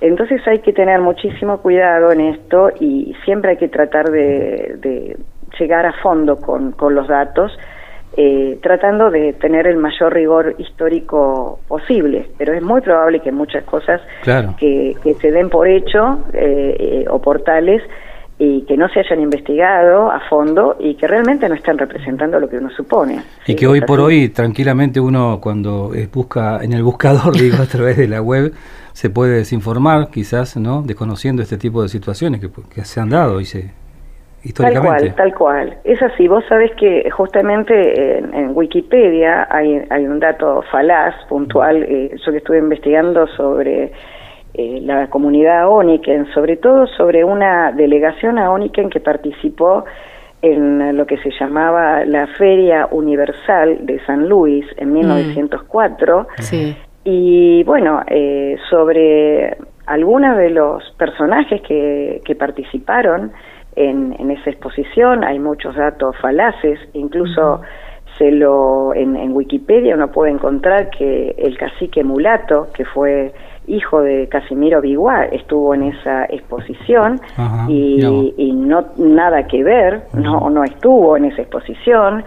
Entonces 0.00 0.40
hay 0.46 0.58
que 0.58 0.72
tener 0.72 1.00
muchísimo 1.00 1.58
cuidado 1.58 2.12
en 2.12 2.20
esto 2.20 2.70
y 2.80 3.14
siempre 3.24 3.52
hay 3.52 3.56
que 3.56 3.68
tratar 3.68 4.10
de, 4.10 5.16
llegar 5.58 5.86
a 5.86 5.92
fondo 6.02 6.36
con, 6.36 6.72
con 6.72 6.94
los 6.94 7.06
datos, 7.06 7.56
eh, 8.16 8.58
tratando 8.62 9.10
de 9.10 9.34
tener 9.34 9.66
el 9.66 9.76
mayor 9.76 10.12
rigor 10.12 10.56
histórico 10.58 11.60
posible. 11.68 12.28
Pero 12.38 12.54
es 12.54 12.62
muy 12.62 12.80
probable 12.80 13.20
que 13.20 13.30
muchas 13.30 13.64
cosas 13.64 14.00
que, 14.58 14.94
que, 15.02 15.14
se 15.14 15.30
den 15.30 15.48
por 15.48 15.68
hecho 15.68 16.24
eh, 16.32 17.04
o 17.08 17.20
portales 17.20 17.82
y 18.38 18.62
que 18.62 18.76
no 18.76 18.88
se 18.88 19.00
hayan 19.00 19.20
investigado 19.20 20.10
a 20.10 20.20
fondo 20.28 20.76
y 20.80 20.94
que 20.94 21.06
realmente 21.06 21.48
no 21.48 21.54
están 21.54 21.78
representando 21.78 22.40
lo 22.40 22.48
que 22.48 22.58
uno 22.58 22.70
supone. 22.70 23.22
Y 23.46 23.54
que 23.54 23.66
hoy 23.66 23.80
por 23.80 24.00
hoy 24.00 24.28
tranquilamente 24.30 24.98
uno 24.98 25.38
cuando 25.40 25.92
busca 26.12 26.62
en 26.62 26.72
el 26.72 26.82
buscador, 26.82 27.32
digo, 27.38 27.62
a 27.62 27.66
través 27.66 27.96
de 27.96 28.08
la 28.08 28.20
web, 28.20 28.52
se 28.92 29.10
puede 29.10 29.36
desinformar 29.36 30.08
quizás, 30.10 30.56
¿no? 30.56 30.82
Desconociendo 30.82 31.42
este 31.42 31.58
tipo 31.58 31.82
de 31.82 31.88
situaciones 31.88 32.40
que, 32.40 32.84
se 32.84 33.00
han 33.00 33.10
dado 33.10 33.40
y 33.40 33.44
se 33.44 33.72
históricamente. 34.42 35.10
Tal 35.10 35.14
cual, 35.14 35.16
tal 35.16 35.34
cual. 35.34 35.78
Es 35.84 36.02
así, 36.02 36.28
vos 36.28 36.44
sabés 36.48 36.72
que 36.76 37.08
justamente 37.10 38.18
en, 38.18 38.50
Wikipedia 38.54 39.46
hay, 39.50 39.82
hay 39.90 40.06
un 40.06 40.20
dato 40.20 40.62
falaz, 40.70 41.14
puntual, 41.28 41.82
eh, 41.84 42.16
yo 42.24 42.32
que 42.32 42.38
estuve 42.38 42.58
investigando 42.58 43.26
sobre 43.28 43.92
eh, 44.54 44.80
la 44.82 45.08
comunidad 45.08 45.62
Aoniken, 45.62 46.26
sobre 46.32 46.56
todo 46.56 46.86
sobre 46.86 47.24
una 47.24 47.72
delegación 47.72 48.38
Aoniken 48.38 48.88
que 48.88 49.00
participó 49.00 49.84
en 50.42 50.96
lo 50.96 51.06
que 51.06 51.16
se 51.18 51.30
llamaba 51.40 52.04
la 52.04 52.26
Feria 52.26 52.86
Universal 52.90 53.86
de 53.86 53.98
San 54.04 54.28
Luis 54.28 54.64
en 54.76 54.92
1904. 54.92 56.20
Mm. 56.20 56.42
Sí. 56.42 56.76
Y 57.02 57.64
bueno, 57.64 58.02
eh, 58.06 58.56
sobre 58.70 59.56
algunos 59.86 60.36
de 60.36 60.50
los 60.50 60.82
personajes 60.98 61.60
que, 61.62 62.20
que 62.24 62.34
participaron 62.34 63.32
en, 63.74 64.14
en, 64.18 64.30
esa 64.30 64.50
exposición, 64.50 65.24
hay 65.24 65.38
muchos 65.38 65.74
datos 65.74 66.16
falaces, 66.18 66.78
incluso 66.92 67.60
se 68.18 68.30
lo 68.30 68.94
en, 68.94 69.16
en 69.16 69.32
Wikipedia 69.32 69.94
uno 69.94 70.12
puede 70.12 70.30
encontrar 70.30 70.90
que 70.90 71.34
el 71.36 71.58
cacique 71.58 72.04
mulato, 72.04 72.68
que 72.72 72.84
fue 72.84 73.32
hijo 73.66 74.00
de 74.02 74.28
Casimiro 74.28 74.80
Biguá, 74.80 75.24
estuvo 75.26 75.74
en 75.74 75.84
esa 75.84 76.24
exposición 76.26 77.20
y, 77.68 78.52
no. 78.54 78.86
nada 78.96 79.46
que 79.46 79.62
ver, 79.62 80.04
no, 80.12 80.50
no 80.50 80.64
estuvo 80.64 81.16
en 81.16 81.26
esa 81.26 81.42
exposición. 81.42 82.24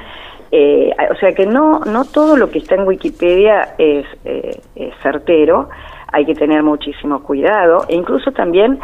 Eh, 0.51 0.95
o 1.11 1.15
sea 1.15 1.33
que 1.33 1.45
no, 1.45 1.81
no 1.81 2.05
todo 2.05 2.37
lo 2.37 2.49
que 2.49 2.59
está 2.59 2.75
en 2.75 2.87
Wikipedia 2.87 3.75
es, 3.77 4.05
eh, 4.23 4.61
es 4.75 4.93
certero, 5.03 5.69
hay 6.11 6.25
que 6.25 6.35
tener 6.35 6.63
muchísimo 6.63 7.21
cuidado 7.21 7.83
e 7.89 7.95
incluso 7.95 8.31
también 8.31 8.79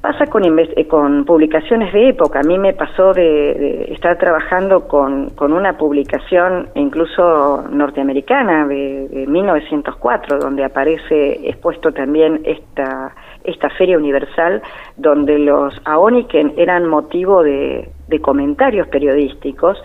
Pasa 0.00 0.26
con, 0.26 0.44
eh, 0.44 0.86
con 0.86 1.24
publicaciones 1.24 1.92
de 1.92 2.10
época. 2.10 2.38
A 2.38 2.42
mí 2.44 2.56
me 2.56 2.72
pasó 2.72 3.12
de, 3.12 3.90
estar 3.92 4.16
trabajando 4.16 4.86
con, 4.86 5.30
con, 5.30 5.52
una 5.52 5.76
publicación 5.76 6.68
incluso 6.76 7.64
norteamericana 7.68 8.64
de, 8.68 9.26
1904, 9.26 10.38
donde 10.38 10.64
aparece 10.64 11.48
expuesto 11.48 11.90
también 11.90 12.40
esta, 12.44 13.12
esta 13.42 13.70
feria 13.70 13.98
universal, 13.98 14.62
donde 14.96 15.36
los 15.36 15.74
Aoniken 15.84 16.54
eran 16.56 16.86
motivo 16.86 17.42
de, 17.42 17.90
comentarios 18.22 18.86
periodísticos, 18.86 19.82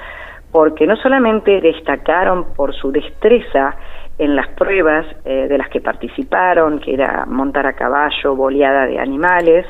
porque 0.52 0.86
no 0.86 0.96
solamente 0.98 1.60
destacaron 1.60 2.54
por 2.54 2.76
su 2.76 2.92
destreza 2.92 3.76
en 4.20 4.36
las 4.36 4.48
pruebas 4.50 5.08
eh, 5.26 5.48
de 5.50 5.58
las 5.58 5.70
que 5.70 5.82
participaron, 5.82 6.78
que 6.80 6.94
era 6.94 7.26
montar 7.26 7.66
a 7.66 7.74
caballo, 7.74 8.36
boleada 8.36 8.86
de 8.86 9.00
animales, 9.00 9.66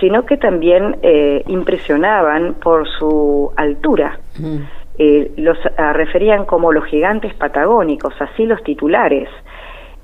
sino 0.00 0.24
que 0.24 0.38
también 0.38 0.96
eh, 1.02 1.44
impresionaban 1.46 2.54
por 2.54 2.88
su 2.88 3.52
altura. 3.56 4.18
Mm. 4.38 4.56
Eh, 4.98 5.30
los 5.36 5.58
ah, 5.78 5.92
referían 5.92 6.46
como 6.46 6.72
los 6.72 6.84
gigantes 6.86 7.34
patagónicos, 7.34 8.14
así 8.20 8.46
los 8.46 8.62
titulares. 8.64 9.28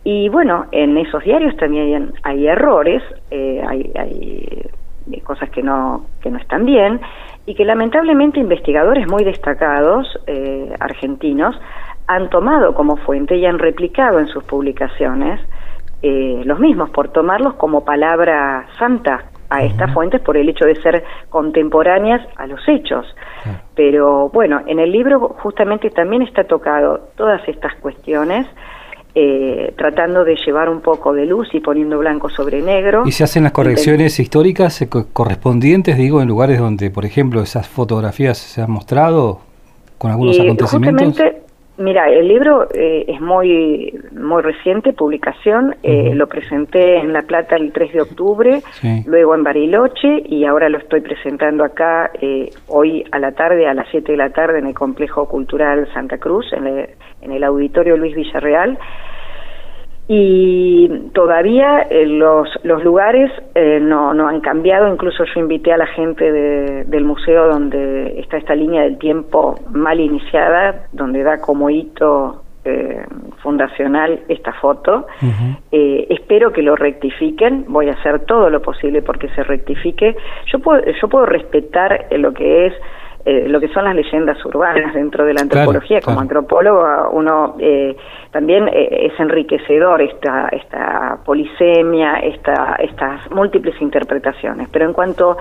Y 0.04 0.28
bueno, 0.28 0.66
en 0.70 0.96
esos 0.98 1.24
diarios 1.24 1.56
también 1.56 2.12
hay, 2.22 2.46
errores, 2.46 3.02
eh, 3.30 3.60
hay, 3.66 3.90
hay 3.96 5.20
cosas 5.24 5.50
que 5.50 5.62
no, 5.62 6.06
que 6.20 6.30
no 6.30 6.38
están 6.38 6.64
bien, 6.64 7.00
y 7.44 7.54
que 7.54 7.64
lamentablemente 7.64 8.38
investigadores 8.38 9.08
muy 9.08 9.24
destacados 9.24 10.06
argentinos 10.80 11.56
han 12.08 12.28
tomado 12.28 12.74
como 12.74 12.96
fuente 12.96 13.36
y 13.36 13.46
han 13.46 13.58
replicado 13.58 14.18
en 14.18 14.26
sus 14.26 14.44
publicaciones 14.44 15.40
los 16.02 16.58
mismos, 16.60 16.90
por 16.90 17.08
tomarlos 17.08 17.54
como 17.54 17.84
palabra 17.84 18.66
santa 18.78 19.24
a 19.48 19.62
estas 19.62 19.92
fuentes 19.92 20.20
por 20.20 20.36
el 20.36 20.48
hecho 20.48 20.64
de 20.64 20.74
ser 20.76 21.04
contemporáneas 21.28 22.20
a 22.36 22.46
los 22.46 22.60
hechos. 22.68 23.06
Pero 23.74 24.28
bueno, 24.30 24.62
en 24.66 24.80
el 24.80 24.90
libro 24.90 25.36
justamente 25.40 25.90
también 25.90 26.22
está 26.22 26.44
tocado 26.44 27.10
todas 27.16 27.46
estas 27.48 27.74
cuestiones 27.76 28.46
eh, 29.18 29.72
tratando 29.78 30.24
de 30.24 30.36
llevar 30.36 30.68
un 30.68 30.82
poco 30.82 31.14
de 31.14 31.24
luz 31.24 31.48
y 31.54 31.60
poniendo 31.60 31.96
blanco 31.98 32.28
sobre 32.28 32.60
negro. 32.60 33.04
¿Y 33.06 33.12
se 33.12 33.24
hacen 33.24 33.44
las 33.44 33.52
correcciones 33.52 34.20
históricas 34.20 34.82
eh, 34.82 34.90
correspondientes, 34.90 35.96
digo, 35.96 36.20
en 36.20 36.28
lugares 36.28 36.58
donde, 36.58 36.90
por 36.90 37.06
ejemplo, 37.06 37.40
esas 37.40 37.66
fotografías 37.66 38.36
se 38.36 38.60
han 38.60 38.70
mostrado 38.70 39.40
con 39.96 40.10
algunos 40.10 40.38
acontecimientos? 40.38 41.16
Mira, 41.78 42.08
el 42.08 42.26
libro 42.26 42.68
eh, 42.72 43.04
es 43.06 43.20
muy 43.20 43.92
muy 44.12 44.42
reciente, 44.42 44.94
publicación. 44.94 45.76
Eh, 45.82 46.14
lo 46.14 46.26
presenté 46.26 46.96
en 46.96 47.12
La 47.12 47.22
Plata 47.22 47.56
el 47.56 47.70
3 47.70 47.92
de 47.92 48.00
octubre, 48.00 48.62
luego 49.04 49.34
en 49.34 49.42
Bariloche 49.42 50.22
y 50.24 50.46
ahora 50.46 50.70
lo 50.70 50.78
estoy 50.78 51.02
presentando 51.02 51.64
acá 51.64 52.10
eh, 52.20 52.48
hoy 52.68 53.04
a 53.12 53.18
la 53.18 53.32
tarde, 53.32 53.66
a 53.66 53.74
las 53.74 53.88
7 53.90 54.10
de 54.10 54.18
la 54.18 54.30
tarde, 54.30 54.58
en 54.58 54.66
el 54.66 54.74
Complejo 54.74 55.28
Cultural 55.28 55.86
Santa 55.92 56.16
Cruz, 56.16 56.50
en 56.52 56.66
en 57.22 57.32
el 57.32 57.44
Auditorio 57.44 57.96
Luis 57.96 58.14
Villarreal 58.14 58.78
y 60.08 60.88
todavía 61.14 61.82
eh, 61.90 62.06
los, 62.06 62.48
los 62.62 62.84
lugares 62.84 63.30
eh, 63.56 63.80
no, 63.80 64.14
no 64.14 64.28
han 64.28 64.40
cambiado, 64.40 64.92
incluso 64.92 65.24
yo 65.24 65.40
invité 65.40 65.72
a 65.72 65.76
la 65.76 65.86
gente 65.86 66.30
del 66.84 67.04
museo 67.04 67.48
donde 67.48 68.20
está 68.20 68.36
esta 68.36 68.54
línea 68.54 68.82
del 68.82 68.98
tiempo 68.98 69.58
mal 69.72 69.98
iniciada, 69.98 70.86
donde 70.92 71.24
da 71.24 71.40
como 71.40 71.70
hito 71.70 72.44
eh, 72.64 73.04
fundacional 73.42 74.20
esta 74.28 74.52
foto. 74.52 75.06
espero 75.72 76.52
que 76.52 76.62
lo 76.62 76.76
rectifiquen, 76.76 77.64
voy 77.66 77.88
a 77.88 77.92
hacer 77.92 78.26
todo 78.26 78.48
lo 78.48 78.62
posible 78.62 79.02
porque 79.02 79.28
se 79.30 79.42
rectifique. 79.42 80.16
Yo 80.52 80.60
puedo, 80.60 80.82
yo 80.84 81.08
puedo 81.08 81.26
respetar 81.26 82.06
lo 82.12 82.32
que 82.32 82.66
es 82.66 82.74
eh, 83.28 83.48
lo 83.48 83.58
que 83.58 83.66
son 83.68 83.86
las 83.86 83.96
leyendas 83.96 84.38
urbanas 84.44 84.94
dentro 84.94 85.24
de 85.24 85.34
la 85.34 85.40
antropología. 85.40 86.00
Como 86.00 86.20
antropólogo 86.20 87.10
uno 87.10 87.56
eh, 87.58 87.96
también 88.30 88.68
eh, 88.68 89.10
es 89.10 89.18
enriquecedor 89.18 90.00
esta, 90.00 90.46
esta 90.52 91.18
polisemia, 91.24 92.20
esta, 92.20 92.76
estas 92.78 93.28
múltiples 93.32 93.74
interpretaciones. 93.82 94.68
Pero 94.70 94.84
en 94.84 94.92
cuanto 94.92 95.36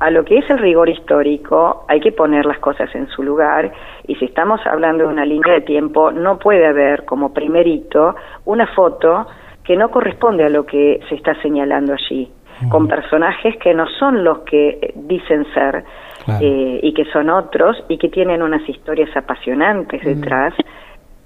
a 0.00 0.10
lo 0.10 0.22
que 0.22 0.36
es 0.36 0.50
el 0.50 0.58
rigor 0.58 0.90
histórico, 0.90 1.86
hay 1.88 2.00
que 2.00 2.12
poner 2.12 2.44
las 2.44 2.58
cosas 2.58 2.94
en 2.94 3.08
su 3.08 3.22
lugar 3.22 3.72
y 4.06 4.16
si 4.16 4.26
estamos 4.26 4.60
hablando 4.66 5.04
de 5.04 5.08
una 5.08 5.24
línea 5.24 5.54
de 5.54 5.62
tiempo, 5.62 6.12
no 6.12 6.38
puede 6.38 6.66
haber 6.66 7.06
como 7.06 7.32
primerito 7.32 8.16
una 8.44 8.66
foto 8.66 9.26
que 9.64 9.76
no 9.76 9.90
corresponde 9.90 10.44
a 10.44 10.50
lo 10.50 10.66
que 10.66 11.00
se 11.08 11.14
está 11.14 11.34
señalando 11.40 11.94
allí, 11.94 12.30
con 12.70 12.86
personajes 12.86 13.56
que 13.56 13.72
no 13.72 13.86
son 13.98 14.24
los 14.24 14.40
que 14.40 14.92
dicen 14.94 15.46
ser, 15.54 15.84
eh, 16.28 16.80
y 16.82 16.92
que 16.92 17.04
son 17.06 17.30
otros 17.30 17.76
y 17.88 17.98
que 17.98 18.08
tienen 18.08 18.42
unas 18.42 18.66
historias 18.68 19.14
apasionantes 19.16 20.02
detrás 20.04 20.54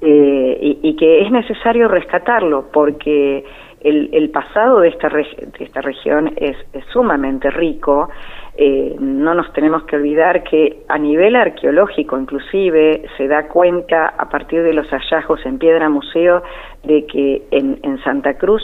eh, 0.00 0.78
y, 0.82 0.96
que 0.96 1.22
es 1.22 1.30
necesario 1.30 1.88
rescatarlo 1.88 2.70
porque 2.72 3.44
el, 3.80 4.10
el 4.12 4.30
pasado 4.30 4.80
de 4.80 4.88
esta, 4.88 5.08
de 5.08 5.52
esta 5.58 5.80
región 5.80 6.32
es, 6.36 6.56
sumamente 6.92 7.50
rico. 7.50 8.08
Eh, 8.56 8.94
no 9.00 9.34
nos 9.34 9.52
tenemos 9.52 9.82
que 9.84 9.96
olvidar 9.96 10.44
que 10.44 10.84
a 10.88 10.96
nivel 10.96 11.34
arqueológico 11.34 12.18
inclusive 12.18 13.04
se 13.16 13.26
da 13.26 13.48
cuenta 13.48 14.14
a 14.16 14.28
partir 14.28 14.62
de 14.62 14.72
los 14.72 14.86
hallazgos 14.88 15.44
en 15.44 15.58
Piedra 15.58 15.88
Museo 15.88 16.42
de 16.84 17.04
que 17.06 17.42
en, 17.50 17.80
en 17.82 18.02
Santa 18.04 18.34
Cruz 18.34 18.62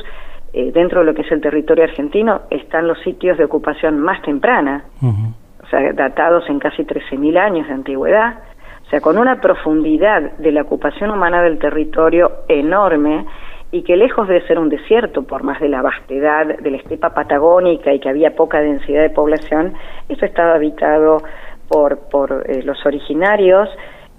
dentro 0.53 1.01
de 1.01 1.07
lo 1.07 1.15
que 1.15 1.23
es 1.23 1.31
el 1.31 1.41
territorio 1.41 1.85
argentino 1.85 2.41
están 2.51 2.89
los 2.89 2.99
sitios 3.03 3.39
de 3.39 3.45
ocupación 3.45 4.01
más 4.01 4.21
temprana 4.23 4.85
datados 5.95 6.49
en 6.49 6.59
casi 6.59 6.85
13.000 6.85 7.39
años 7.39 7.67
de 7.69 7.75
antigüedad, 7.75 8.39
o 8.87 8.91
sea, 8.91 9.01
con 9.01 9.19
una 9.19 9.41
profundidad 9.41 10.33
de 10.39 10.53
la 10.53 10.63
ocupación 10.63 11.11
humana 11.11 11.43
del 11.43 11.59
territorio 11.59 12.33
enorme 12.49 13.25
y 13.73 13.83
que 13.83 13.97
lejos 13.97 14.27
de 14.27 14.45
ser 14.47 14.59
un 14.59 14.69
desierto, 14.69 15.23
por 15.23 15.45
más 15.45 15.61
de 15.61 15.69
la 15.69 15.81
vastedad 15.81 16.59
de 16.59 16.71
la 16.71 16.77
estepa 16.79 17.15
patagónica 17.15 17.93
y 17.93 18.01
que 18.01 18.09
había 18.09 18.35
poca 18.35 18.61
densidad 18.61 19.03
de 19.03 19.11
población, 19.11 19.75
esto 20.09 20.27
estaba 20.27 20.55
habitado 20.55 21.19
por, 21.69 22.09
por 22.11 22.45
eh, 22.49 22.63
los 22.65 22.85
originarios 22.85 23.69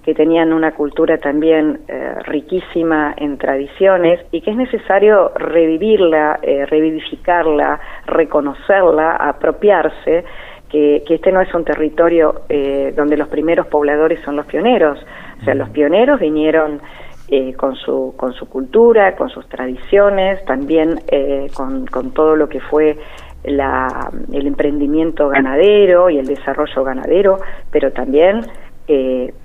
que 0.04 0.14
tenían 0.14 0.52
una 0.52 0.72
cultura 0.72 1.18
también 1.18 1.80
eh, 1.86 2.14
riquísima 2.24 3.14
en 3.16 3.38
tradiciones 3.38 4.20
y 4.32 4.40
que 4.40 4.50
es 4.50 4.56
necesario 4.56 5.30
revivirla, 5.36 6.40
eh, 6.42 6.66
revivificarla, 6.66 7.78
reconocerla, 8.06 9.16
apropiarse 9.16 10.24
que, 10.72 11.04
este 11.06 11.30
no 11.30 11.42
es 11.42 11.54
un 11.54 11.64
territorio 11.64 12.42
eh, 12.48 12.94
donde 12.96 13.18
los 13.18 13.28
primeros 13.28 13.66
pobladores 13.66 14.20
son 14.24 14.36
los 14.36 14.46
pioneros. 14.46 14.98
O 15.40 15.44
sea, 15.44 15.54
los 15.54 15.68
pioneros 15.68 16.18
vinieron 16.18 16.80
eh, 17.28 17.52
con, 17.52 17.76
su, 17.76 18.14
con 18.16 18.32
su 18.32 18.48
cultura, 18.48 19.14
con 19.14 19.28
sus 19.28 19.46
tradiciones, 19.48 20.42
también 20.46 21.00
eh, 21.08 21.48
con, 21.54 21.86
con, 21.86 22.12
todo 22.12 22.36
lo 22.36 22.48
que 22.48 22.60
fue 22.60 22.96
la, 23.44 24.10
el 24.32 24.46
emprendimiento 24.46 25.28
ganadero 25.28 26.08
y 26.08 26.18
el 26.18 26.26
desarrollo 26.26 26.82
ganadero, 26.82 27.38
pero 27.70 27.92
también 27.92 28.40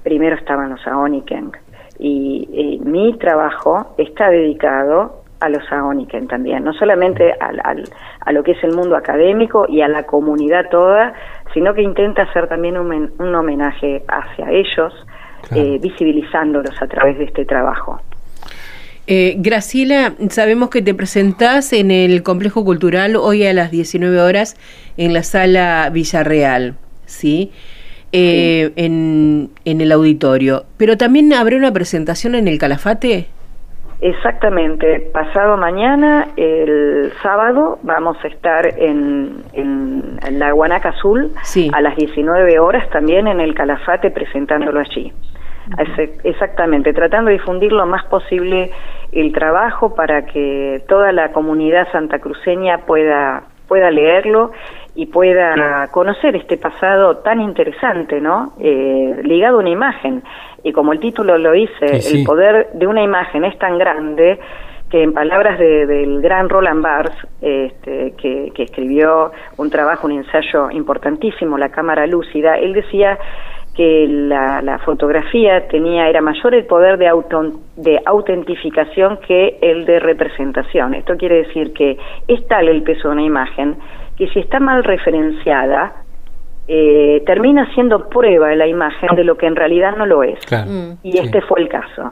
primero 0.04 0.36
estaban 0.36 0.72
los 0.72 0.86
Aoniken. 0.86 1.52
Y, 2.00 2.50
y 2.52 2.80
mi 2.80 3.18
trabajo 3.18 3.96
está 3.98 4.30
dedicado 4.30 5.24
a 5.40 5.50
los 5.50 5.64
Aoniken 5.72 6.28
también, 6.28 6.64
no 6.64 6.74
solamente 6.74 7.34
al, 7.40 7.62
a 8.20 8.32
lo 8.32 8.44
que 8.44 8.52
es 8.52 8.64
el 8.64 8.74
mundo 8.74 8.96
académico 8.96 9.66
y 9.70 9.82
a 9.82 9.88
la 9.88 10.04
comunidad 10.04 10.70
toda, 10.70 11.14
sino 11.54 11.74
que 11.74 11.82
intenta 11.82 12.24
hacer 12.24 12.48
también 12.48 12.78
un, 12.78 13.12
un 13.18 13.36
homenaje 13.36 14.04
hacia 14.08 14.50
ellos, 14.52 14.94
eh, 15.56 15.80
visibilizándolos 15.82 16.82
a 16.82 16.88
través 16.88 17.18
de 17.18 17.26
este 17.26 17.46
trabajo. 17.46 18.02
Eh, 19.10 19.36
Graciela, 19.38 20.16
sabemos 20.30 20.70
que 20.70 20.82
te 20.82 20.94
presentás 20.94 21.72
en 21.72 21.92
el 21.92 22.24
Complejo 22.24 22.66
Cultural 22.66 23.16
hoy 23.16 23.46
a 23.46 23.54
las 23.54 23.72
19 23.72 24.20
horas 24.20 24.58
en 24.98 25.14
la 25.14 25.24
sala 25.24 25.90
Villarreal, 25.94 26.76
¿sí? 27.06 27.52
Eh, 28.12 28.72
en, 28.76 29.50
en 29.64 29.82
el 29.82 29.94
auditorio. 29.94 30.66
Pero 30.76 30.98
también 30.98 31.32
habrá 31.32 31.56
una 31.56 31.72
presentación 31.72 32.36
en 32.36 32.50
el 32.50 32.58
Calafate. 32.58 33.28
Exactamente, 34.00 35.10
pasado 35.12 35.58
mañana, 35.58 36.28
el 36.36 37.12
sábado, 37.24 37.80
vamos 37.82 38.18
a 38.24 38.28
estar 38.28 38.68
en, 38.78 39.42
en, 39.54 40.20
la 40.38 40.52
Guanaca 40.52 40.90
Azul 40.90 41.32
a 41.74 41.82
las 41.82 41.96
19 41.96 42.60
horas 42.60 42.88
también 42.92 43.28
en 43.28 43.40
el 43.40 43.56
Calafate 43.56 44.12
presentándolo 44.12 44.80
allí. 44.80 45.12
Exactamente, 46.24 46.94
tratando 46.94 47.30
de 47.30 47.38
difundir 47.38 47.72
lo 47.72 47.86
más 47.86 48.06
posible 48.06 48.72
el 49.12 49.34
trabajo 49.34 49.96
para 49.96 50.26
que 50.26 50.84
toda 50.88 51.12
la 51.12 51.32
comunidad 51.32 51.88
santacruceña 51.92 52.86
pueda, 52.86 53.44
pueda 53.68 53.90
leerlo 53.90 54.52
y 54.96 55.08
pueda 55.08 55.88
conocer 55.92 56.36
este 56.36 56.58
pasado 56.58 57.18
tan 57.18 57.42
interesante, 57.42 58.22
¿no? 58.22 58.54
Eh, 58.60 59.22
ligado 59.24 59.58
a 59.58 59.60
una 59.60 59.70
imagen 59.70 60.24
y 60.68 60.74
como 60.74 60.92
el 60.92 61.00
título 61.00 61.38
lo 61.38 61.54
dice, 61.54 61.86
el 61.86 62.26
poder 62.26 62.68
de 62.74 62.88
una 62.88 63.02
imagen 63.02 63.46
es 63.46 63.58
tan 63.58 63.78
grande 63.78 64.38
que 64.90 65.02
en 65.02 65.14
palabras 65.14 65.58
del 65.58 66.22
gran 66.22 66.50
Roland 66.50 66.82
Barthes, 66.82 67.18
este, 67.42 68.14
que, 68.18 68.52
escribió 68.58 69.32
un 69.56 69.70
trabajo, 69.70 70.08
un 70.08 70.14
ensayo 70.14 70.70
importantísimo, 70.72 71.58
La 71.58 71.70
Cámara 71.70 72.06
Lúcida, 72.06 72.58
él 72.58 72.74
decía 72.74 73.18
que 73.76 74.08
la, 74.10 74.80
fotografía 74.84 75.70
tenía 75.70 76.10
era 76.10 76.20
mayor 76.20 76.54
el 76.54 76.66
poder 76.66 76.98
de, 76.98 77.08
auto, 77.08 77.62
de 77.78 78.02
autentificación 78.06 79.20
que 79.26 79.60
el 79.62 79.86
de 79.86 80.00
representación. 80.00 80.96
Esto 80.96 81.16
quiere 81.16 81.44
decir 81.44 81.72
que 81.72 81.98
es 82.28 82.46
tal 82.48 82.68
el 82.68 82.84
peso 82.84 83.08
de 83.08 83.14
una 83.14 83.24
imagen 83.24 83.78
que 84.18 84.28
si 84.30 84.40
está 84.40 84.60
mal 84.60 84.84
referenciada, 84.84 86.07
eh, 86.70 87.24
termina 87.26 87.74
siendo 87.74 88.10
prueba 88.10 88.50
de 88.50 88.58
la 88.58 88.68
imagen 88.68 89.16
de 89.16 89.24
lo 89.24 89.38
que 89.38 89.46
en 89.46 89.56
realidad 89.56 89.96
no 89.96 90.06
lo 90.06 90.24
es. 90.24 90.40
Mm. 90.52 90.92
y 91.04 91.18
este 91.18 91.42
fue 91.42 91.62
el 91.62 91.70
caso. 91.70 92.12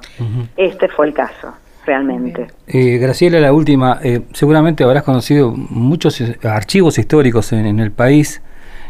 Este 0.56 0.88
fue 0.88 1.08
el 1.08 1.14
caso, 1.14 1.54
realmente. 1.86 2.48
Eh, 2.68 2.98
Graciela, 2.98 3.40
la 3.40 3.52
última. 3.52 4.00
Eh, 4.02 4.22
seguramente 4.32 4.84
habrás 4.84 5.04
conocido 5.04 5.52
muchos 5.52 6.24
archivos 6.44 6.98
históricos 6.98 7.52
en, 7.52 7.80
el 7.80 7.92
país. 7.92 8.42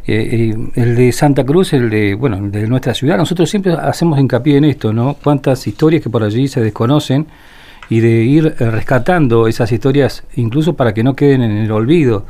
el 0.05 0.95
de 0.95 1.11
Santa 1.11 1.43
Cruz, 1.43 1.73
el 1.73 1.89
de, 1.89 2.13
bueno, 2.13 2.37
el 2.37 2.51
de 2.51 2.67
nuestra 2.67 2.93
ciudad. 2.93 3.17
Nosotros 3.17 3.49
siempre 3.49 3.73
hacemos 3.73 4.19
hincapié 4.19 4.57
en 4.57 4.65
esto, 4.65 4.93
¿no? 4.93 5.15
Cuántas 5.23 5.65
historias 5.65 6.03
que 6.03 6.11
por 6.11 6.23
allí 6.23 6.47
se 6.47 6.61
desconocen 6.61 7.25
y 7.89 8.01
de 8.01 8.23
ir 8.23 8.55
rescatando 8.59 9.47
esas 9.47 9.71
historias 9.71 10.23
incluso 10.35 10.75
para 10.75 10.93
que 10.93 11.03
no 11.03 11.15
queden 11.15 11.41
en 11.41 11.57
el 11.57 11.71
olvido. 11.71 12.25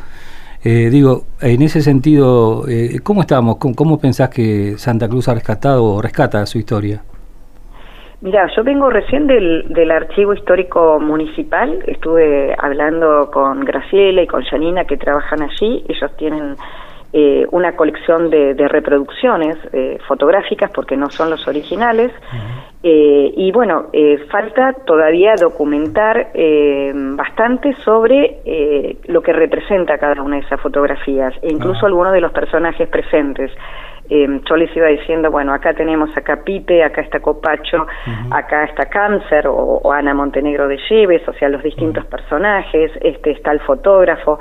Eh, 0.68 0.90
digo, 0.90 1.26
en 1.42 1.62
ese 1.62 1.82
sentido, 1.82 2.68
eh, 2.68 3.00
¿cómo 3.04 3.22
estamos? 3.22 3.58
¿Cómo, 3.58 4.00
pensás 4.00 4.30
que 4.30 4.80
Santa 4.80 5.08
Cruz 5.08 5.28
ha 5.28 5.36
rescatado 5.36 5.84
o 5.84 6.02
rescata 6.02 6.44
su 6.48 6.58
historia? 6.58 7.04
Mira, 8.22 8.50
yo 8.56 8.64
vengo 8.64 8.90
recién 8.90 9.28
del, 9.28 9.68
del 9.70 9.92
Archivo 9.92 10.34
Histórico 10.34 11.00
Municipal, 11.00 11.84
estuve 11.86 12.56
hablando 12.58 13.30
con 13.32 13.60
Graciela 13.64 14.24
y 14.24 14.28
con 14.28 14.44
Janina 14.44 14.86
que 14.86 14.98
trabajan 14.98 15.44
allí, 15.44 15.86
ellos 15.88 16.10
tienen 16.18 16.56
eh, 17.18 17.48
una 17.52 17.78
colección 17.78 18.30
de, 18.30 18.68
reproducciones 18.68 19.56
eh, 19.72 20.00
fotográficas 20.06 20.70
porque 20.72 20.98
no 20.98 21.10
son 21.10 21.30
los 21.30 21.48
originales. 21.48 22.12
Eh, 22.88 23.34
y 23.36 23.52
bueno, 23.52 23.88
falta 24.30 24.74
todavía 24.86 25.34
documentar 25.42 26.28
bastante 27.18 27.74
sobre 27.84 29.00
lo 29.08 29.24
que 29.24 29.34
representa 29.34 29.98
cada 29.98 30.22
una 30.22 30.36
de 30.36 30.44
esas 30.44 30.62
fotografías 30.62 31.34
e 31.42 31.52
incluso 31.52 31.88
algunos 31.88 32.14
de 32.14 32.22
los 32.22 32.32
personajes 32.32 32.88
presentes. 32.88 33.52
Yo 34.10 34.56
les 34.56 34.76
iba 34.76 34.88
diciendo, 34.88 35.32
bueno, 35.32 35.54
acá 35.54 35.74
tenemos 35.74 36.10
a 36.16 36.44
Pipe, 36.44 36.84
acá 36.84 37.02
está 37.02 37.20
Copacho, 37.20 37.88
acá 38.32 38.66
está 38.66 38.86
Cáncer 38.86 39.46
o, 39.48 39.92
Ana 39.92 40.14
Montenegro 40.14 40.68
de 40.68 40.78
Lleves, 40.90 41.28
o 41.28 41.34
sea, 41.34 41.50
los 41.50 41.64
distintos 41.64 42.06
personajes, 42.06 42.92
este 43.02 43.32
está 43.32 43.52
el 43.52 43.60
fotógrafo, 43.62 44.40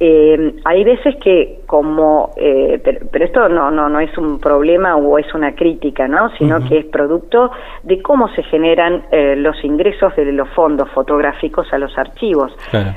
eh, 0.00 0.56
hay 0.64 0.82
veces 0.82 1.14
que 1.22 1.60
como, 1.66 2.30
eh, 2.36 2.80
pero, 2.82 3.24
esto 3.24 3.48
no, 3.48 3.70
no, 3.70 3.88
no 3.88 4.00
es 4.00 4.16
un 4.18 4.40
problema 4.40 4.96
o 4.96 5.18
es 5.18 5.32
una 5.34 5.54
crítica, 5.54 6.08
¿no? 6.08 6.30
Sino 6.36 6.58
que 6.68 6.78
es 6.78 6.86
producto 6.86 7.52
de 7.84 8.02
cómo 8.02 8.28
se 8.28 8.42
generan 8.44 9.04
eh, 9.12 9.36
los 9.36 9.62
ingresos 9.64 10.14
de 10.16 10.32
los 10.32 10.48
fondos 10.50 10.90
fotográficos 10.90 11.72
a 11.72 11.78
los 11.78 11.96
archivos. 11.96 12.52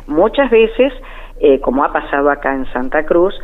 Muchas 0.07 0.49
veces, 0.49 0.91
eh, 1.39 1.59
como 1.61 1.83
ha 1.83 1.93
pasado 1.93 2.31
acá 2.31 2.53
en 2.53 2.65
Santa 2.73 3.05
Cruz, 3.05 3.35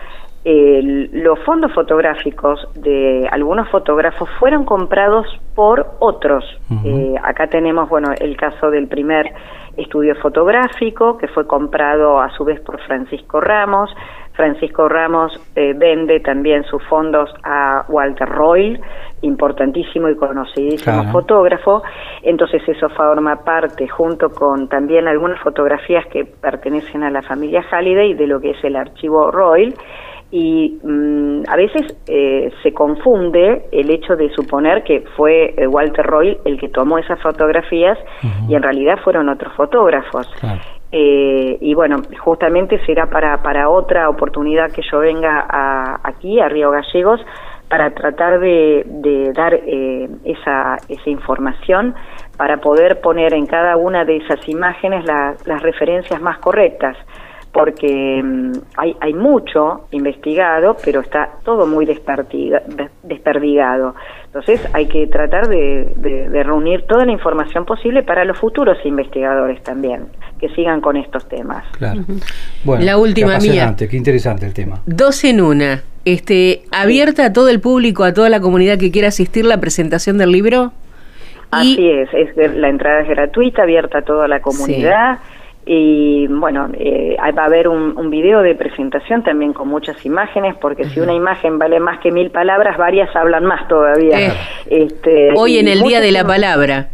los 0.45 1.39
fondos 1.45 1.71
fotográficos 1.73 2.67
de 2.75 3.27
algunos 3.31 3.69
fotógrafos 3.69 4.29
fueron 4.39 4.65
comprados 4.65 5.25
por 5.55 5.95
otros. 5.99 6.43
Eh, 6.83 7.15
acá 7.23 7.47
tenemos, 7.47 7.87
bueno, 7.87 8.11
el 8.19 8.35
caso 8.35 8.69
del 8.69 8.87
primer 8.87 9.31
estudio 9.77 10.15
fotográfico 10.15 11.17
que 11.17 11.27
fue 11.29 11.47
comprado 11.47 12.19
a 12.19 12.29
su 12.31 12.43
vez 12.43 12.59
por 12.59 12.79
Francisco 12.81 13.39
Ramos. 13.39 13.89
Francisco 14.33 14.89
Ramos 14.89 15.31
eh, 15.55 15.73
vende 15.75 16.19
también 16.19 16.63
sus 16.63 16.83
fondos 16.87 17.33
a 17.43 17.85
Walter 17.87 18.27
Royle, 18.27 18.81
importantísimo 19.21 20.09
y 20.09 20.15
conocidísimo 20.15 21.11
fotógrafo. 21.11 21.83
Entonces 22.23 22.67
eso 22.67 22.89
forma 22.89 23.43
parte, 23.43 23.87
junto 23.87 24.29
con 24.31 24.67
también 24.67 25.07
algunas 25.07 25.39
fotografías 25.39 26.05
que 26.07 26.25
pertenecen 26.25 27.03
a 27.03 27.11
la 27.11 27.21
familia 27.21 27.63
Halliday, 27.71 28.15
de 28.15 28.27
lo 28.27 28.41
que 28.41 28.51
es 28.51 28.63
el 28.63 28.75
archivo 28.75 29.31
Royle 29.31 29.75
y 30.33 30.79
mm, 30.81 31.43
a 31.47 31.55
veces 31.55 31.95
eh, 32.07 32.51
se 32.63 32.73
confunde 32.73 33.67
el 33.71 33.91
hecho 33.91 34.15
de 34.15 34.31
suponer 34.31 34.83
que 34.83 35.03
fue 35.15 35.53
eh, 35.55 35.67
Walter 35.67 36.03
Roy 36.03 36.35
el 36.43 36.59
que 36.59 36.69
tomó 36.69 36.97
esas 36.97 37.21
fotografías 37.21 37.99
y 38.49 38.55
en 38.55 38.63
realidad 38.63 38.97
fueron 39.03 39.29
otros 39.29 39.53
fotógrafos. 39.53 40.27
Eh, 40.91 41.57
y 41.61 41.75
bueno, 41.75 42.01
justamente 42.17 42.83
será 42.83 43.11
para, 43.11 43.43
para 43.43 43.69
otra 43.69 44.09
oportunidad 44.09 44.71
que 44.71 44.81
yo 44.91 44.99
venga 44.99 45.45
a, 45.47 45.99
aquí, 46.03 46.39
a 46.39 46.49
Río 46.49 46.71
Gallegos, 46.71 47.21
para 47.69 47.91
tratar 47.91 48.39
de, 48.39 48.83
de 48.87 49.33
dar 49.33 49.53
esa, 49.53 50.77
esa 50.89 51.09
información 51.11 51.93
para 52.37 52.57
poder 52.57 53.01
poner 53.01 53.35
en 53.35 53.45
cada 53.45 53.77
una 53.77 54.03
de 54.03 54.17
esas 54.17 54.47
imágenes 54.49 55.05
las 55.05 55.61
referencias 55.61 56.19
más 56.21 56.39
correctas 56.39 56.97
porque 57.53 58.19
mm, 58.21 58.51
hay, 58.77 58.97
hay 58.99 59.13
mucho 59.13 59.85
investigado, 59.91 60.75
pero 60.83 61.01
está 61.01 61.29
todo 61.45 61.67
muy 61.67 61.85
desperdigado. 61.85 63.95
Entonces 64.25 64.59
hay 64.73 64.87
que 64.87 65.05
tratar 65.05 65.47
de, 65.47 66.43
reunir 66.43 66.81
toda 66.87 67.05
la 67.05 67.11
información 67.11 67.65
posible 67.65 68.01
para 68.01 68.25
los 68.25 68.39
futuros 68.39 68.79
investigadores 68.83 69.61
también, 69.61 70.07
que 70.39 70.49
sigan 70.49 70.81
con 70.81 70.97
estos 70.97 71.29
temas. 71.29 71.63
Claro. 71.77 72.01
Bueno, 72.63 72.83
la 72.83 72.97
última 72.97 73.37
qué 73.37 73.49
mía. 73.49 73.75
Qué 73.77 73.95
interesante 73.95 74.47
el 74.47 74.53
tema. 74.53 74.81
Dos 74.87 75.23
en 75.23 75.39
una. 75.39 75.83
Este, 76.05 76.63
abierta 76.71 77.27
a 77.27 77.33
todo 77.33 77.49
el 77.49 77.61
público, 77.61 78.03
a 78.03 78.13
toda 78.13 78.29
la 78.29 78.41
comunidad 78.41 78.79
que 78.79 78.91
quiera 78.91 79.09
asistir 79.09 79.45
a 79.45 79.49
la 79.49 79.59
presentación 79.59 80.17
del 80.17 80.31
libro. 80.31 80.73
Así 81.51 81.87
es, 81.87 82.09
es, 82.13 82.55
la 82.55 82.67
entrada 82.67 83.01
es 83.01 83.09
gratuita, 83.09 83.61
abierta 83.61 83.99
a 83.99 84.01
toda 84.01 84.27
la 84.27 84.41
comunidad. 84.41 85.19
Y 85.65 86.27
bueno, 86.27 86.69
eh, 86.73 87.15
va 87.37 87.43
a 87.43 87.45
haber 87.45 87.69
un, 87.69 87.97
un, 87.97 88.09
video 88.09 88.41
de 88.41 88.53
presentación 88.53 89.23
también 89.23 89.53
con 89.53 89.69
muchas 89.69 90.05
imágenes, 90.05 90.55
porque 90.59 90.83
si 90.85 90.99
una 90.99 91.13
imagen 91.13 91.57
vale 91.57 91.79
más 91.79 91.99
que 91.99 92.11
mil 92.11 92.31
palabras, 92.31 92.77
varias 92.77 93.15
hablan 93.15 93.45
más 93.45 93.67
todavía. 93.69 94.19
Eh, 94.19 94.33
este, 94.69 95.29
hoy 95.35 95.59
en 95.59 95.69
el 95.69 95.81
Día 95.81 96.01
de 96.01 96.11
la 96.11 96.25
Palabra. 96.25 96.89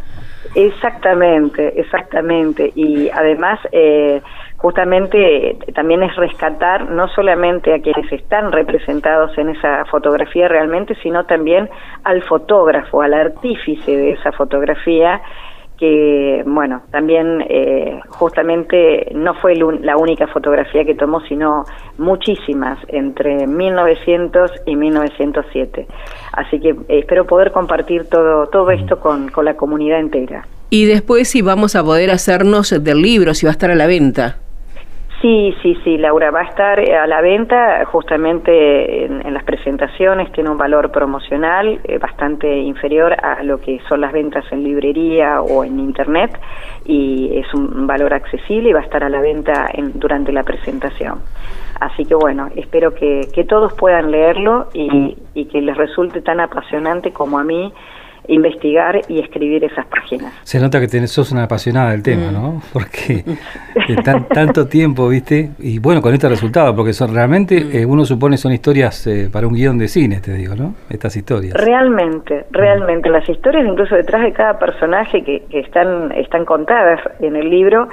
Exactamente, 0.54 1.80
exactamente. 1.80 2.72
Y 2.74 3.08
además, 3.10 3.58
eh, 3.72 4.20
justamente 4.56 5.56
también 5.74 6.02
es 6.02 6.14
rescatar 6.16 6.90
no 6.90 7.08
solamente 7.08 7.72
a 7.72 7.80
quienes 7.80 8.12
están 8.12 8.52
representados 8.52 9.36
en 9.38 9.50
esa 9.50 9.84
fotografía 9.86 10.48
realmente, 10.48 10.94
sino 11.02 11.24
también 11.24 11.68
al 12.04 12.22
fotógrafo, 12.22 13.02
al 13.02 13.14
artífice 13.14 13.96
de 13.96 14.12
esa 14.12 14.32
fotografía 14.32 15.20
que, 15.80 16.44
bueno, 16.46 16.82
también 16.90 17.42
eh, 17.48 18.00
justamente 18.10 19.10
no 19.14 19.32
fue 19.34 19.56
la 19.56 19.96
única 19.96 20.26
fotografía 20.26 20.84
que 20.84 20.94
tomó, 20.94 21.22
sino 21.22 21.64
muchísimas 21.96 22.78
entre 22.88 23.46
1900 23.46 24.50
y 24.66 24.76
1907. 24.76 25.86
Así 26.32 26.60
que 26.60 26.68
eh, 26.68 26.76
espero 26.88 27.26
poder 27.26 27.50
compartir 27.50 28.04
todo, 28.10 28.46
todo 28.48 28.70
esto 28.70 29.00
con, 29.00 29.30
con 29.30 29.46
la 29.46 29.54
comunidad 29.54 30.00
entera. 30.00 30.46
Y 30.68 30.84
después 30.84 31.28
si 31.28 31.40
vamos 31.40 31.74
a 31.74 31.82
poder 31.82 32.10
hacernos 32.10 32.70
del 32.84 33.00
libro, 33.00 33.32
si 33.32 33.46
va 33.46 33.50
a 33.50 33.52
estar 33.52 33.70
a 33.70 33.74
la 33.74 33.86
venta. 33.86 34.36
Sí, 35.20 35.54
sí, 35.60 35.76
sí, 35.84 35.98
Laura, 35.98 36.30
va 36.30 36.40
a 36.40 36.44
estar 36.44 36.80
a 36.80 37.06
la 37.06 37.20
venta 37.20 37.84
justamente 37.84 39.04
en, 39.04 39.34
las 39.34 39.44
presentaciones, 39.44 40.32
tiene 40.32 40.48
un 40.48 40.56
valor 40.56 40.90
promocional 40.90 41.78
eh, 41.84 41.98
bastante 41.98 42.58
inferior 42.58 43.14
a 43.22 43.42
lo 43.42 43.60
que 43.60 43.80
son 43.86 44.00
las 44.00 44.12
ventas 44.12 44.44
en 44.50 44.64
librería 44.64 45.42
o 45.42 45.62
en 45.62 45.78
internet 45.78 46.40
y 46.86 47.36
es 47.36 47.52
un 47.52 47.86
valor 47.86 48.14
accesible 48.14 48.70
y 48.70 48.72
va 48.72 48.80
a 48.80 48.82
estar 48.82 49.04
a 49.04 49.10
la 49.10 49.20
venta 49.20 49.68
en, 49.74 49.98
durante 50.00 50.32
la 50.32 50.42
presentación. 50.42 51.20
Así 51.80 52.06
que 52.06 52.14
bueno, 52.14 52.48
espero 52.56 52.94
que, 52.94 53.28
todos 53.46 53.74
puedan 53.74 54.10
leerlo 54.10 54.68
y, 54.72 55.18
y 55.34 55.46
que 55.46 55.60
les 55.60 55.76
resulte 55.76 56.22
tan 56.22 56.40
apasionante 56.40 57.12
como 57.12 57.38
a 57.38 57.44
mí 57.44 57.72
investigar 58.28 59.00
y 59.08 59.20
escribir 59.20 59.64
esas 59.64 59.86
páginas. 59.86 60.32
Se 60.42 60.60
nota 60.60 60.80
que 60.80 60.88
tenés, 60.88 61.10
sos 61.10 61.32
una 61.32 61.44
apasionada 61.44 61.90
del 61.90 62.02
tema, 62.02 62.30
¿no? 62.30 62.52
Mm. 62.52 62.60
Porque 62.72 63.24
tan, 64.04 64.28
tanto 64.28 64.66
tiempo, 64.66 65.08
¿viste? 65.08 65.50
Y 65.58 65.78
bueno, 65.78 66.00
con 66.00 66.12
este 66.14 66.28
resultado, 66.28 66.74
porque 66.74 66.92
son 66.92 67.14
realmente, 67.14 67.64
mm. 67.64 67.76
eh, 67.76 67.86
uno 67.86 68.04
supone 68.04 68.36
son 68.36 68.52
historias 68.52 69.06
eh, 69.06 69.28
para 69.32 69.46
un 69.46 69.54
guion 69.54 69.78
de 69.78 69.88
cine, 69.88 70.20
te 70.20 70.32
digo, 70.32 70.54
¿no? 70.54 70.74
Estas 70.88 71.16
historias. 71.16 71.54
Realmente, 71.54 72.46
realmente. 72.50 73.08
Las 73.08 73.28
historias 73.28 73.66
incluso 73.66 73.94
detrás 73.94 74.22
de 74.22 74.32
cada 74.32 74.58
personaje 74.58 75.22
que, 75.24 75.42
que 75.50 75.60
están, 75.60 76.12
están 76.12 76.44
contadas 76.44 77.00
en 77.20 77.36
el 77.36 77.50
libro 77.50 77.88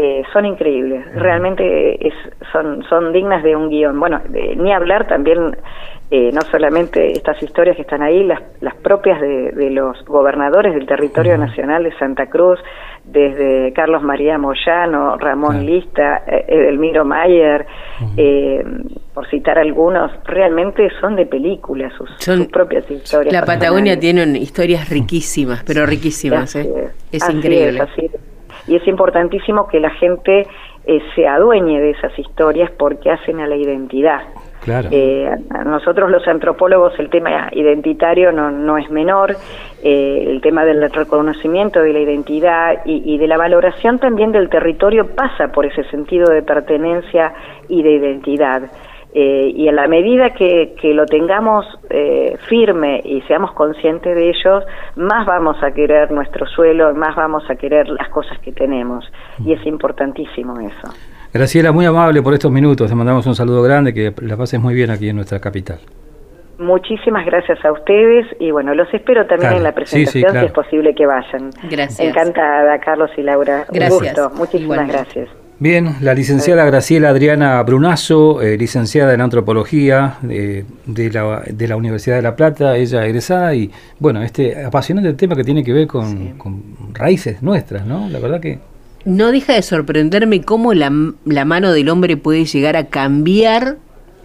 eh, 0.00 0.22
son 0.32 0.46
increíbles, 0.46 1.04
realmente 1.12 2.06
es, 2.06 2.14
son, 2.52 2.84
son 2.84 3.12
dignas 3.12 3.42
de 3.42 3.56
un 3.56 3.68
guion. 3.68 3.98
Bueno, 3.98 4.20
ni 4.30 4.72
hablar 4.72 5.08
también, 5.08 5.56
eh, 6.08 6.30
no 6.32 6.40
solamente 6.42 7.10
estas 7.10 7.42
historias 7.42 7.74
que 7.74 7.82
están 7.82 8.02
ahí, 8.02 8.22
las, 8.22 8.40
las 8.60 8.76
propias 8.76 9.20
de, 9.20 9.50
de 9.50 9.70
los 9.70 10.04
gobernadores 10.04 10.72
del 10.72 10.86
territorio 10.86 11.36
nacional 11.36 11.82
de 11.82 11.92
Santa 11.98 12.26
Cruz, 12.26 12.60
desde 13.04 13.72
Carlos 13.72 14.00
María 14.04 14.38
Moyano, 14.38 15.16
Ramón 15.16 15.66
Lista, 15.66 16.22
eh, 16.28 16.44
Edelmiro 16.46 17.04
Mayer, 17.04 17.66
por 19.14 19.28
citar 19.28 19.58
algunos, 19.58 20.12
realmente 20.26 20.90
son 21.00 21.16
de 21.16 21.26
películas 21.26 21.92
sus, 21.94 22.46
propias 22.52 22.88
historias. 22.88 23.32
La 23.32 23.44
Patagonia 23.44 23.98
tiene 23.98 24.38
historias 24.38 24.88
riquísimas, 24.88 25.64
pero 25.64 25.86
riquísimas, 25.86 26.54
es, 26.54 27.28
increíble 27.28 27.80
y 28.68 28.76
es 28.76 28.86
importantísimo 28.86 29.66
que 29.68 29.80
la 29.80 29.90
gente 29.90 30.46
eh, 30.86 31.00
se 31.14 31.26
adueñe 31.26 31.80
de 31.80 31.90
esas 31.90 32.16
historias 32.18 32.70
porque 32.70 33.10
hacen 33.10 33.40
a 33.40 33.46
la 33.46 33.56
identidad. 33.56 34.22
Claro. 34.62 34.88
Eh, 34.92 35.30
a 35.50 35.64
nosotros 35.64 36.10
los 36.10 36.26
antropólogos 36.26 36.98
el 36.98 37.08
tema 37.08 37.48
identitario 37.52 38.32
no, 38.32 38.50
no 38.50 38.76
es 38.76 38.90
menor, 38.90 39.36
eh, 39.82 40.24
el 40.26 40.40
tema 40.40 40.64
del 40.64 40.90
reconocimiento 40.90 41.80
de 41.80 41.92
la 41.92 42.00
identidad 42.00 42.80
y, 42.84 43.16
de 43.16 43.26
la 43.26 43.36
valoración 43.36 43.98
también 43.98 44.32
del 44.32 44.48
territorio 44.48 45.06
pasa 45.14 45.48
por 45.48 45.64
ese 45.64 45.84
sentido 45.84 46.30
de 46.32 46.42
pertenencia 46.42 47.32
y 47.68 47.82
de 47.82 47.92
identidad. 47.92 48.62
Eh, 49.20 49.52
y 49.52 49.66
en 49.66 49.74
la 49.74 49.88
medida 49.88 50.30
que, 50.30 50.76
que 50.80 50.94
lo 50.94 51.04
tengamos 51.04 51.66
eh, 51.90 52.36
firme 52.48 53.02
y 53.04 53.20
seamos 53.22 53.50
conscientes 53.50 54.14
de 54.14 54.28
ellos, 54.28 54.62
más 54.94 55.26
vamos 55.26 55.56
a 55.60 55.72
querer 55.72 56.12
nuestro 56.12 56.46
suelo, 56.46 56.94
más 56.94 57.16
vamos 57.16 57.42
a 57.50 57.56
querer 57.56 57.88
las 57.88 58.08
cosas 58.10 58.38
que 58.38 58.52
tenemos. 58.52 59.04
Y 59.44 59.54
es 59.54 59.66
importantísimo 59.66 60.60
eso. 60.60 60.94
Graciela, 61.34 61.72
muy 61.72 61.84
amable 61.84 62.22
por 62.22 62.32
estos 62.32 62.52
minutos. 62.52 62.88
Te 62.88 62.94
mandamos 62.94 63.26
un 63.26 63.34
saludo 63.34 63.60
grande, 63.60 63.92
que 63.92 64.14
la 64.22 64.36
pases 64.36 64.60
muy 64.60 64.74
bien 64.74 64.90
aquí 64.90 65.08
en 65.08 65.16
nuestra 65.16 65.40
capital. 65.40 65.80
Muchísimas 66.60 67.26
gracias 67.26 67.58
a 67.64 67.72
ustedes 67.72 68.24
y 68.38 68.52
bueno, 68.52 68.72
los 68.72 68.86
espero 68.94 69.26
también 69.26 69.54
en 69.54 69.62
la 69.64 69.72
presentación 69.72 70.30
si 70.30 70.46
es 70.46 70.52
posible 70.52 70.94
que 70.94 71.06
vayan. 71.06 71.50
Gracias. 71.68 71.98
Encantada, 71.98 72.78
Carlos 72.78 73.10
y 73.16 73.22
Laura. 73.22 73.64
Gracias. 73.68 73.90
Un 73.90 73.98
gusto. 73.98 74.30
Muchísimas 74.36 74.86
gracias. 74.86 75.28
Bien, 75.60 75.96
la 76.02 76.14
licenciada 76.14 76.64
Graciela 76.66 77.08
Adriana 77.08 77.60
Brunazo, 77.64 78.42
eh, 78.42 78.56
licenciada 78.56 79.12
en 79.12 79.20
antropología 79.20 80.16
de, 80.22 80.64
la, 81.12 81.42
de, 81.50 81.66
la, 81.66 81.74
Universidad 81.74 82.14
de 82.14 82.22
La 82.22 82.36
Plata, 82.36 82.76
ella 82.76 83.04
egresada 83.04 83.56
y 83.56 83.72
bueno, 83.98 84.22
este 84.22 84.64
apasionante 84.64 85.12
tema 85.14 85.34
que 85.34 85.42
tiene 85.42 85.64
que 85.64 85.72
ver 85.72 85.88
con, 85.88 86.34
raíces 86.94 87.42
nuestras, 87.42 87.84
¿no? 87.84 88.08
La 88.08 88.20
verdad 88.20 88.40
que... 88.40 88.60
No 89.04 89.32
deja 89.32 89.54
de 89.54 89.62
sorprenderme 89.62 90.42
cómo 90.42 90.74
la, 90.74 90.92
la 91.24 91.44
mano 91.44 91.72
del 91.72 91.88
hombre 91.88 92.16
puede 92.16 92.44
llegar 92.44 92.76
a 92.76 92.84
cambiar 92.84 93.78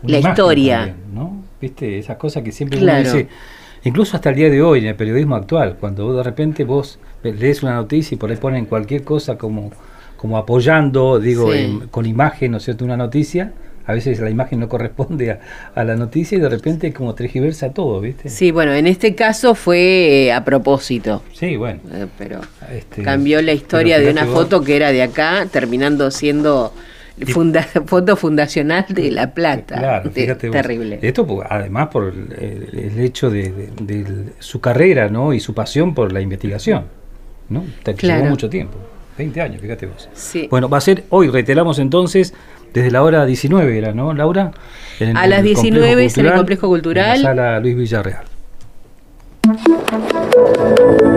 la 0.03 0.19
historia. 0.19 0.95
¿no? 1.15 1.43
¿Viste? 1.59 1.97
Esas 1.97 2.17
cosas 2.17 2.43
que 2.43 2.51
siempre 2.51 2.79
uno 2.79 2.95
dice, 2.95 3.27
incluso 3.83 4.17
hasta 4.17 4.29
el 4.29 4.35
día 4.35 4.51
de 4.51 4.61
hoy 4.61 4.81
en 4.81 4.85
el 4.85 4.95
periodismo 4.95 5.35
actual, 5.35 5.77
cuando 5.79 6.15
de 6.15 6.21
repente 6.21 6.63
vos 6.63 6.99
lees 7.23 7.63
una 7.63 7.73
noticia 7.73 8.13
y 8.13 8.17
por 8.19 8.29
ahí 8.29 8.37
ponen 8.37 8.65
cualquier 8.65 9.03
cosa 9.03 9.35
como 9.35 9.71
como 10.23 10.37
apoyando, 10.37 11.19
digo, 11.19 11.49
con 11.91 12.05
imagen, 12.05 12.51
¿no 12.51 12.57
es 12.57 12.63
cierto?, 12.63 12.85
una 12.85 12.95
noticia. 12.95 13.51
A 13.85 13.91
veces 13.91 14.21
la 14.21 14.29
imagen 14.29 14.61
no 14.61 14.69
corresponde 14.69 15.37
a, 15.75 15.83
la 15.83 15.97
noticia 15.97 16.37
y 16.37 16.39
de 16.39 16.47
repente 16.47 16.93
como 16.93 17.13
tergiversa 17.13 17.73
todo, 17.73 17.99
¿viste? 17.99 18.29
Sí, 18.29 18.51
bueno, 18.51 18.71
en 18.71 18.87
este 18.87 19.15
caso 19.15 19.53
fue 19.53 20.27
eh, 20.27 20.31
a 20.31 20.45
propósito. 20.45 21.23
Sí, 21.33 21.57
bueno. 21.57 21.81
Eh, 21.91 22.05
pero 22.17 22.39
este, 22.73 23.03
cambió 23.03 23.41
la 23.41 23.51
historia 23.51 23.99
de 23.99 24.09
una 24.09 24.25
foto 24.25 24.63
que 24.63 24.77
era 24.77 24.93
de 24.93 25.03
acá, 25.03 25.45
terminando 25.51 26.09
siendo 26.09 26.71
foto 27.85 28.15
fundacional 28.15 28.85
de 28.87 29.11
La 29.11 29.33
Plata. 29.33 29.77
Claro, 29.77 30.09
fíjate 30.09 30.51
Terrible. 30.51 30.99
Esto 31.01 31.43
además 31.49 31.89
por 31.89 32.13
el, 32.39 32.97
hecho 32.97 33.29
de, 33.29 34.31
su 34.39 34.61
carrera, 34.61 35.09
¿no? 35.09 35.33
Y 35.33 35.41
su 35.41 35.53
pasión 35.53 35.93
por 35.93 36.13
la 36.13 36.21
investigación, 36.21 36.85
¿no? 37.49 37.65
Te 37.83 37.93
llevó 37.93 38.23
mucho 38.23 38.49
tiempo. 38.49 38.77
20 39.17 39.41
años, 39.41 39.61
fíjate 39.61 39.85
vos. 39.85 40.09
Sí. 40.13 40.47
Bueno, 40.49 40.69
va 40.69 40.77
a 40.77 40.81
ser 40.81 41.03
hoy, 41.09 41.29
reiteramos 41.29 41.79
entonces, 41.79 42.33
desde 42.73 42.91
la 42.91 43.03
hora 43.03 43.25
19 43.25 43.77
era, 43.77 43.93
¿no, 43.93 44.13
Laura? 44.13 44.51
a 45.15 45.27
las 45.27 45.43
19 45.43 46.05
es 46.05 46.17
en 46.17 46.25
el 46.25 46.33
Complejo 46.33 46.67
Cultural. 46.67 47.17
En 47.17 47.23
la 47.23 47.29
sala 47.29 47.59
Luis 47.59 47.75
Villarreal. 47.75 48.23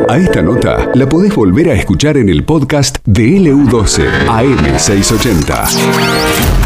A 0.09 0.19
esta 0.19 0.43
nota 0.43 0.91
la 0.95 1.09
podés 1.09 1.35
volver 1.35 1.71
a 1.71 1.75
escuchar 1.75 2.17
en 2.17 2.29
el 2.29 2.45
podcast 2.45 2.99
de 3.05 3.39
LU12 3.39 4.05
AM680. 4.27 6.66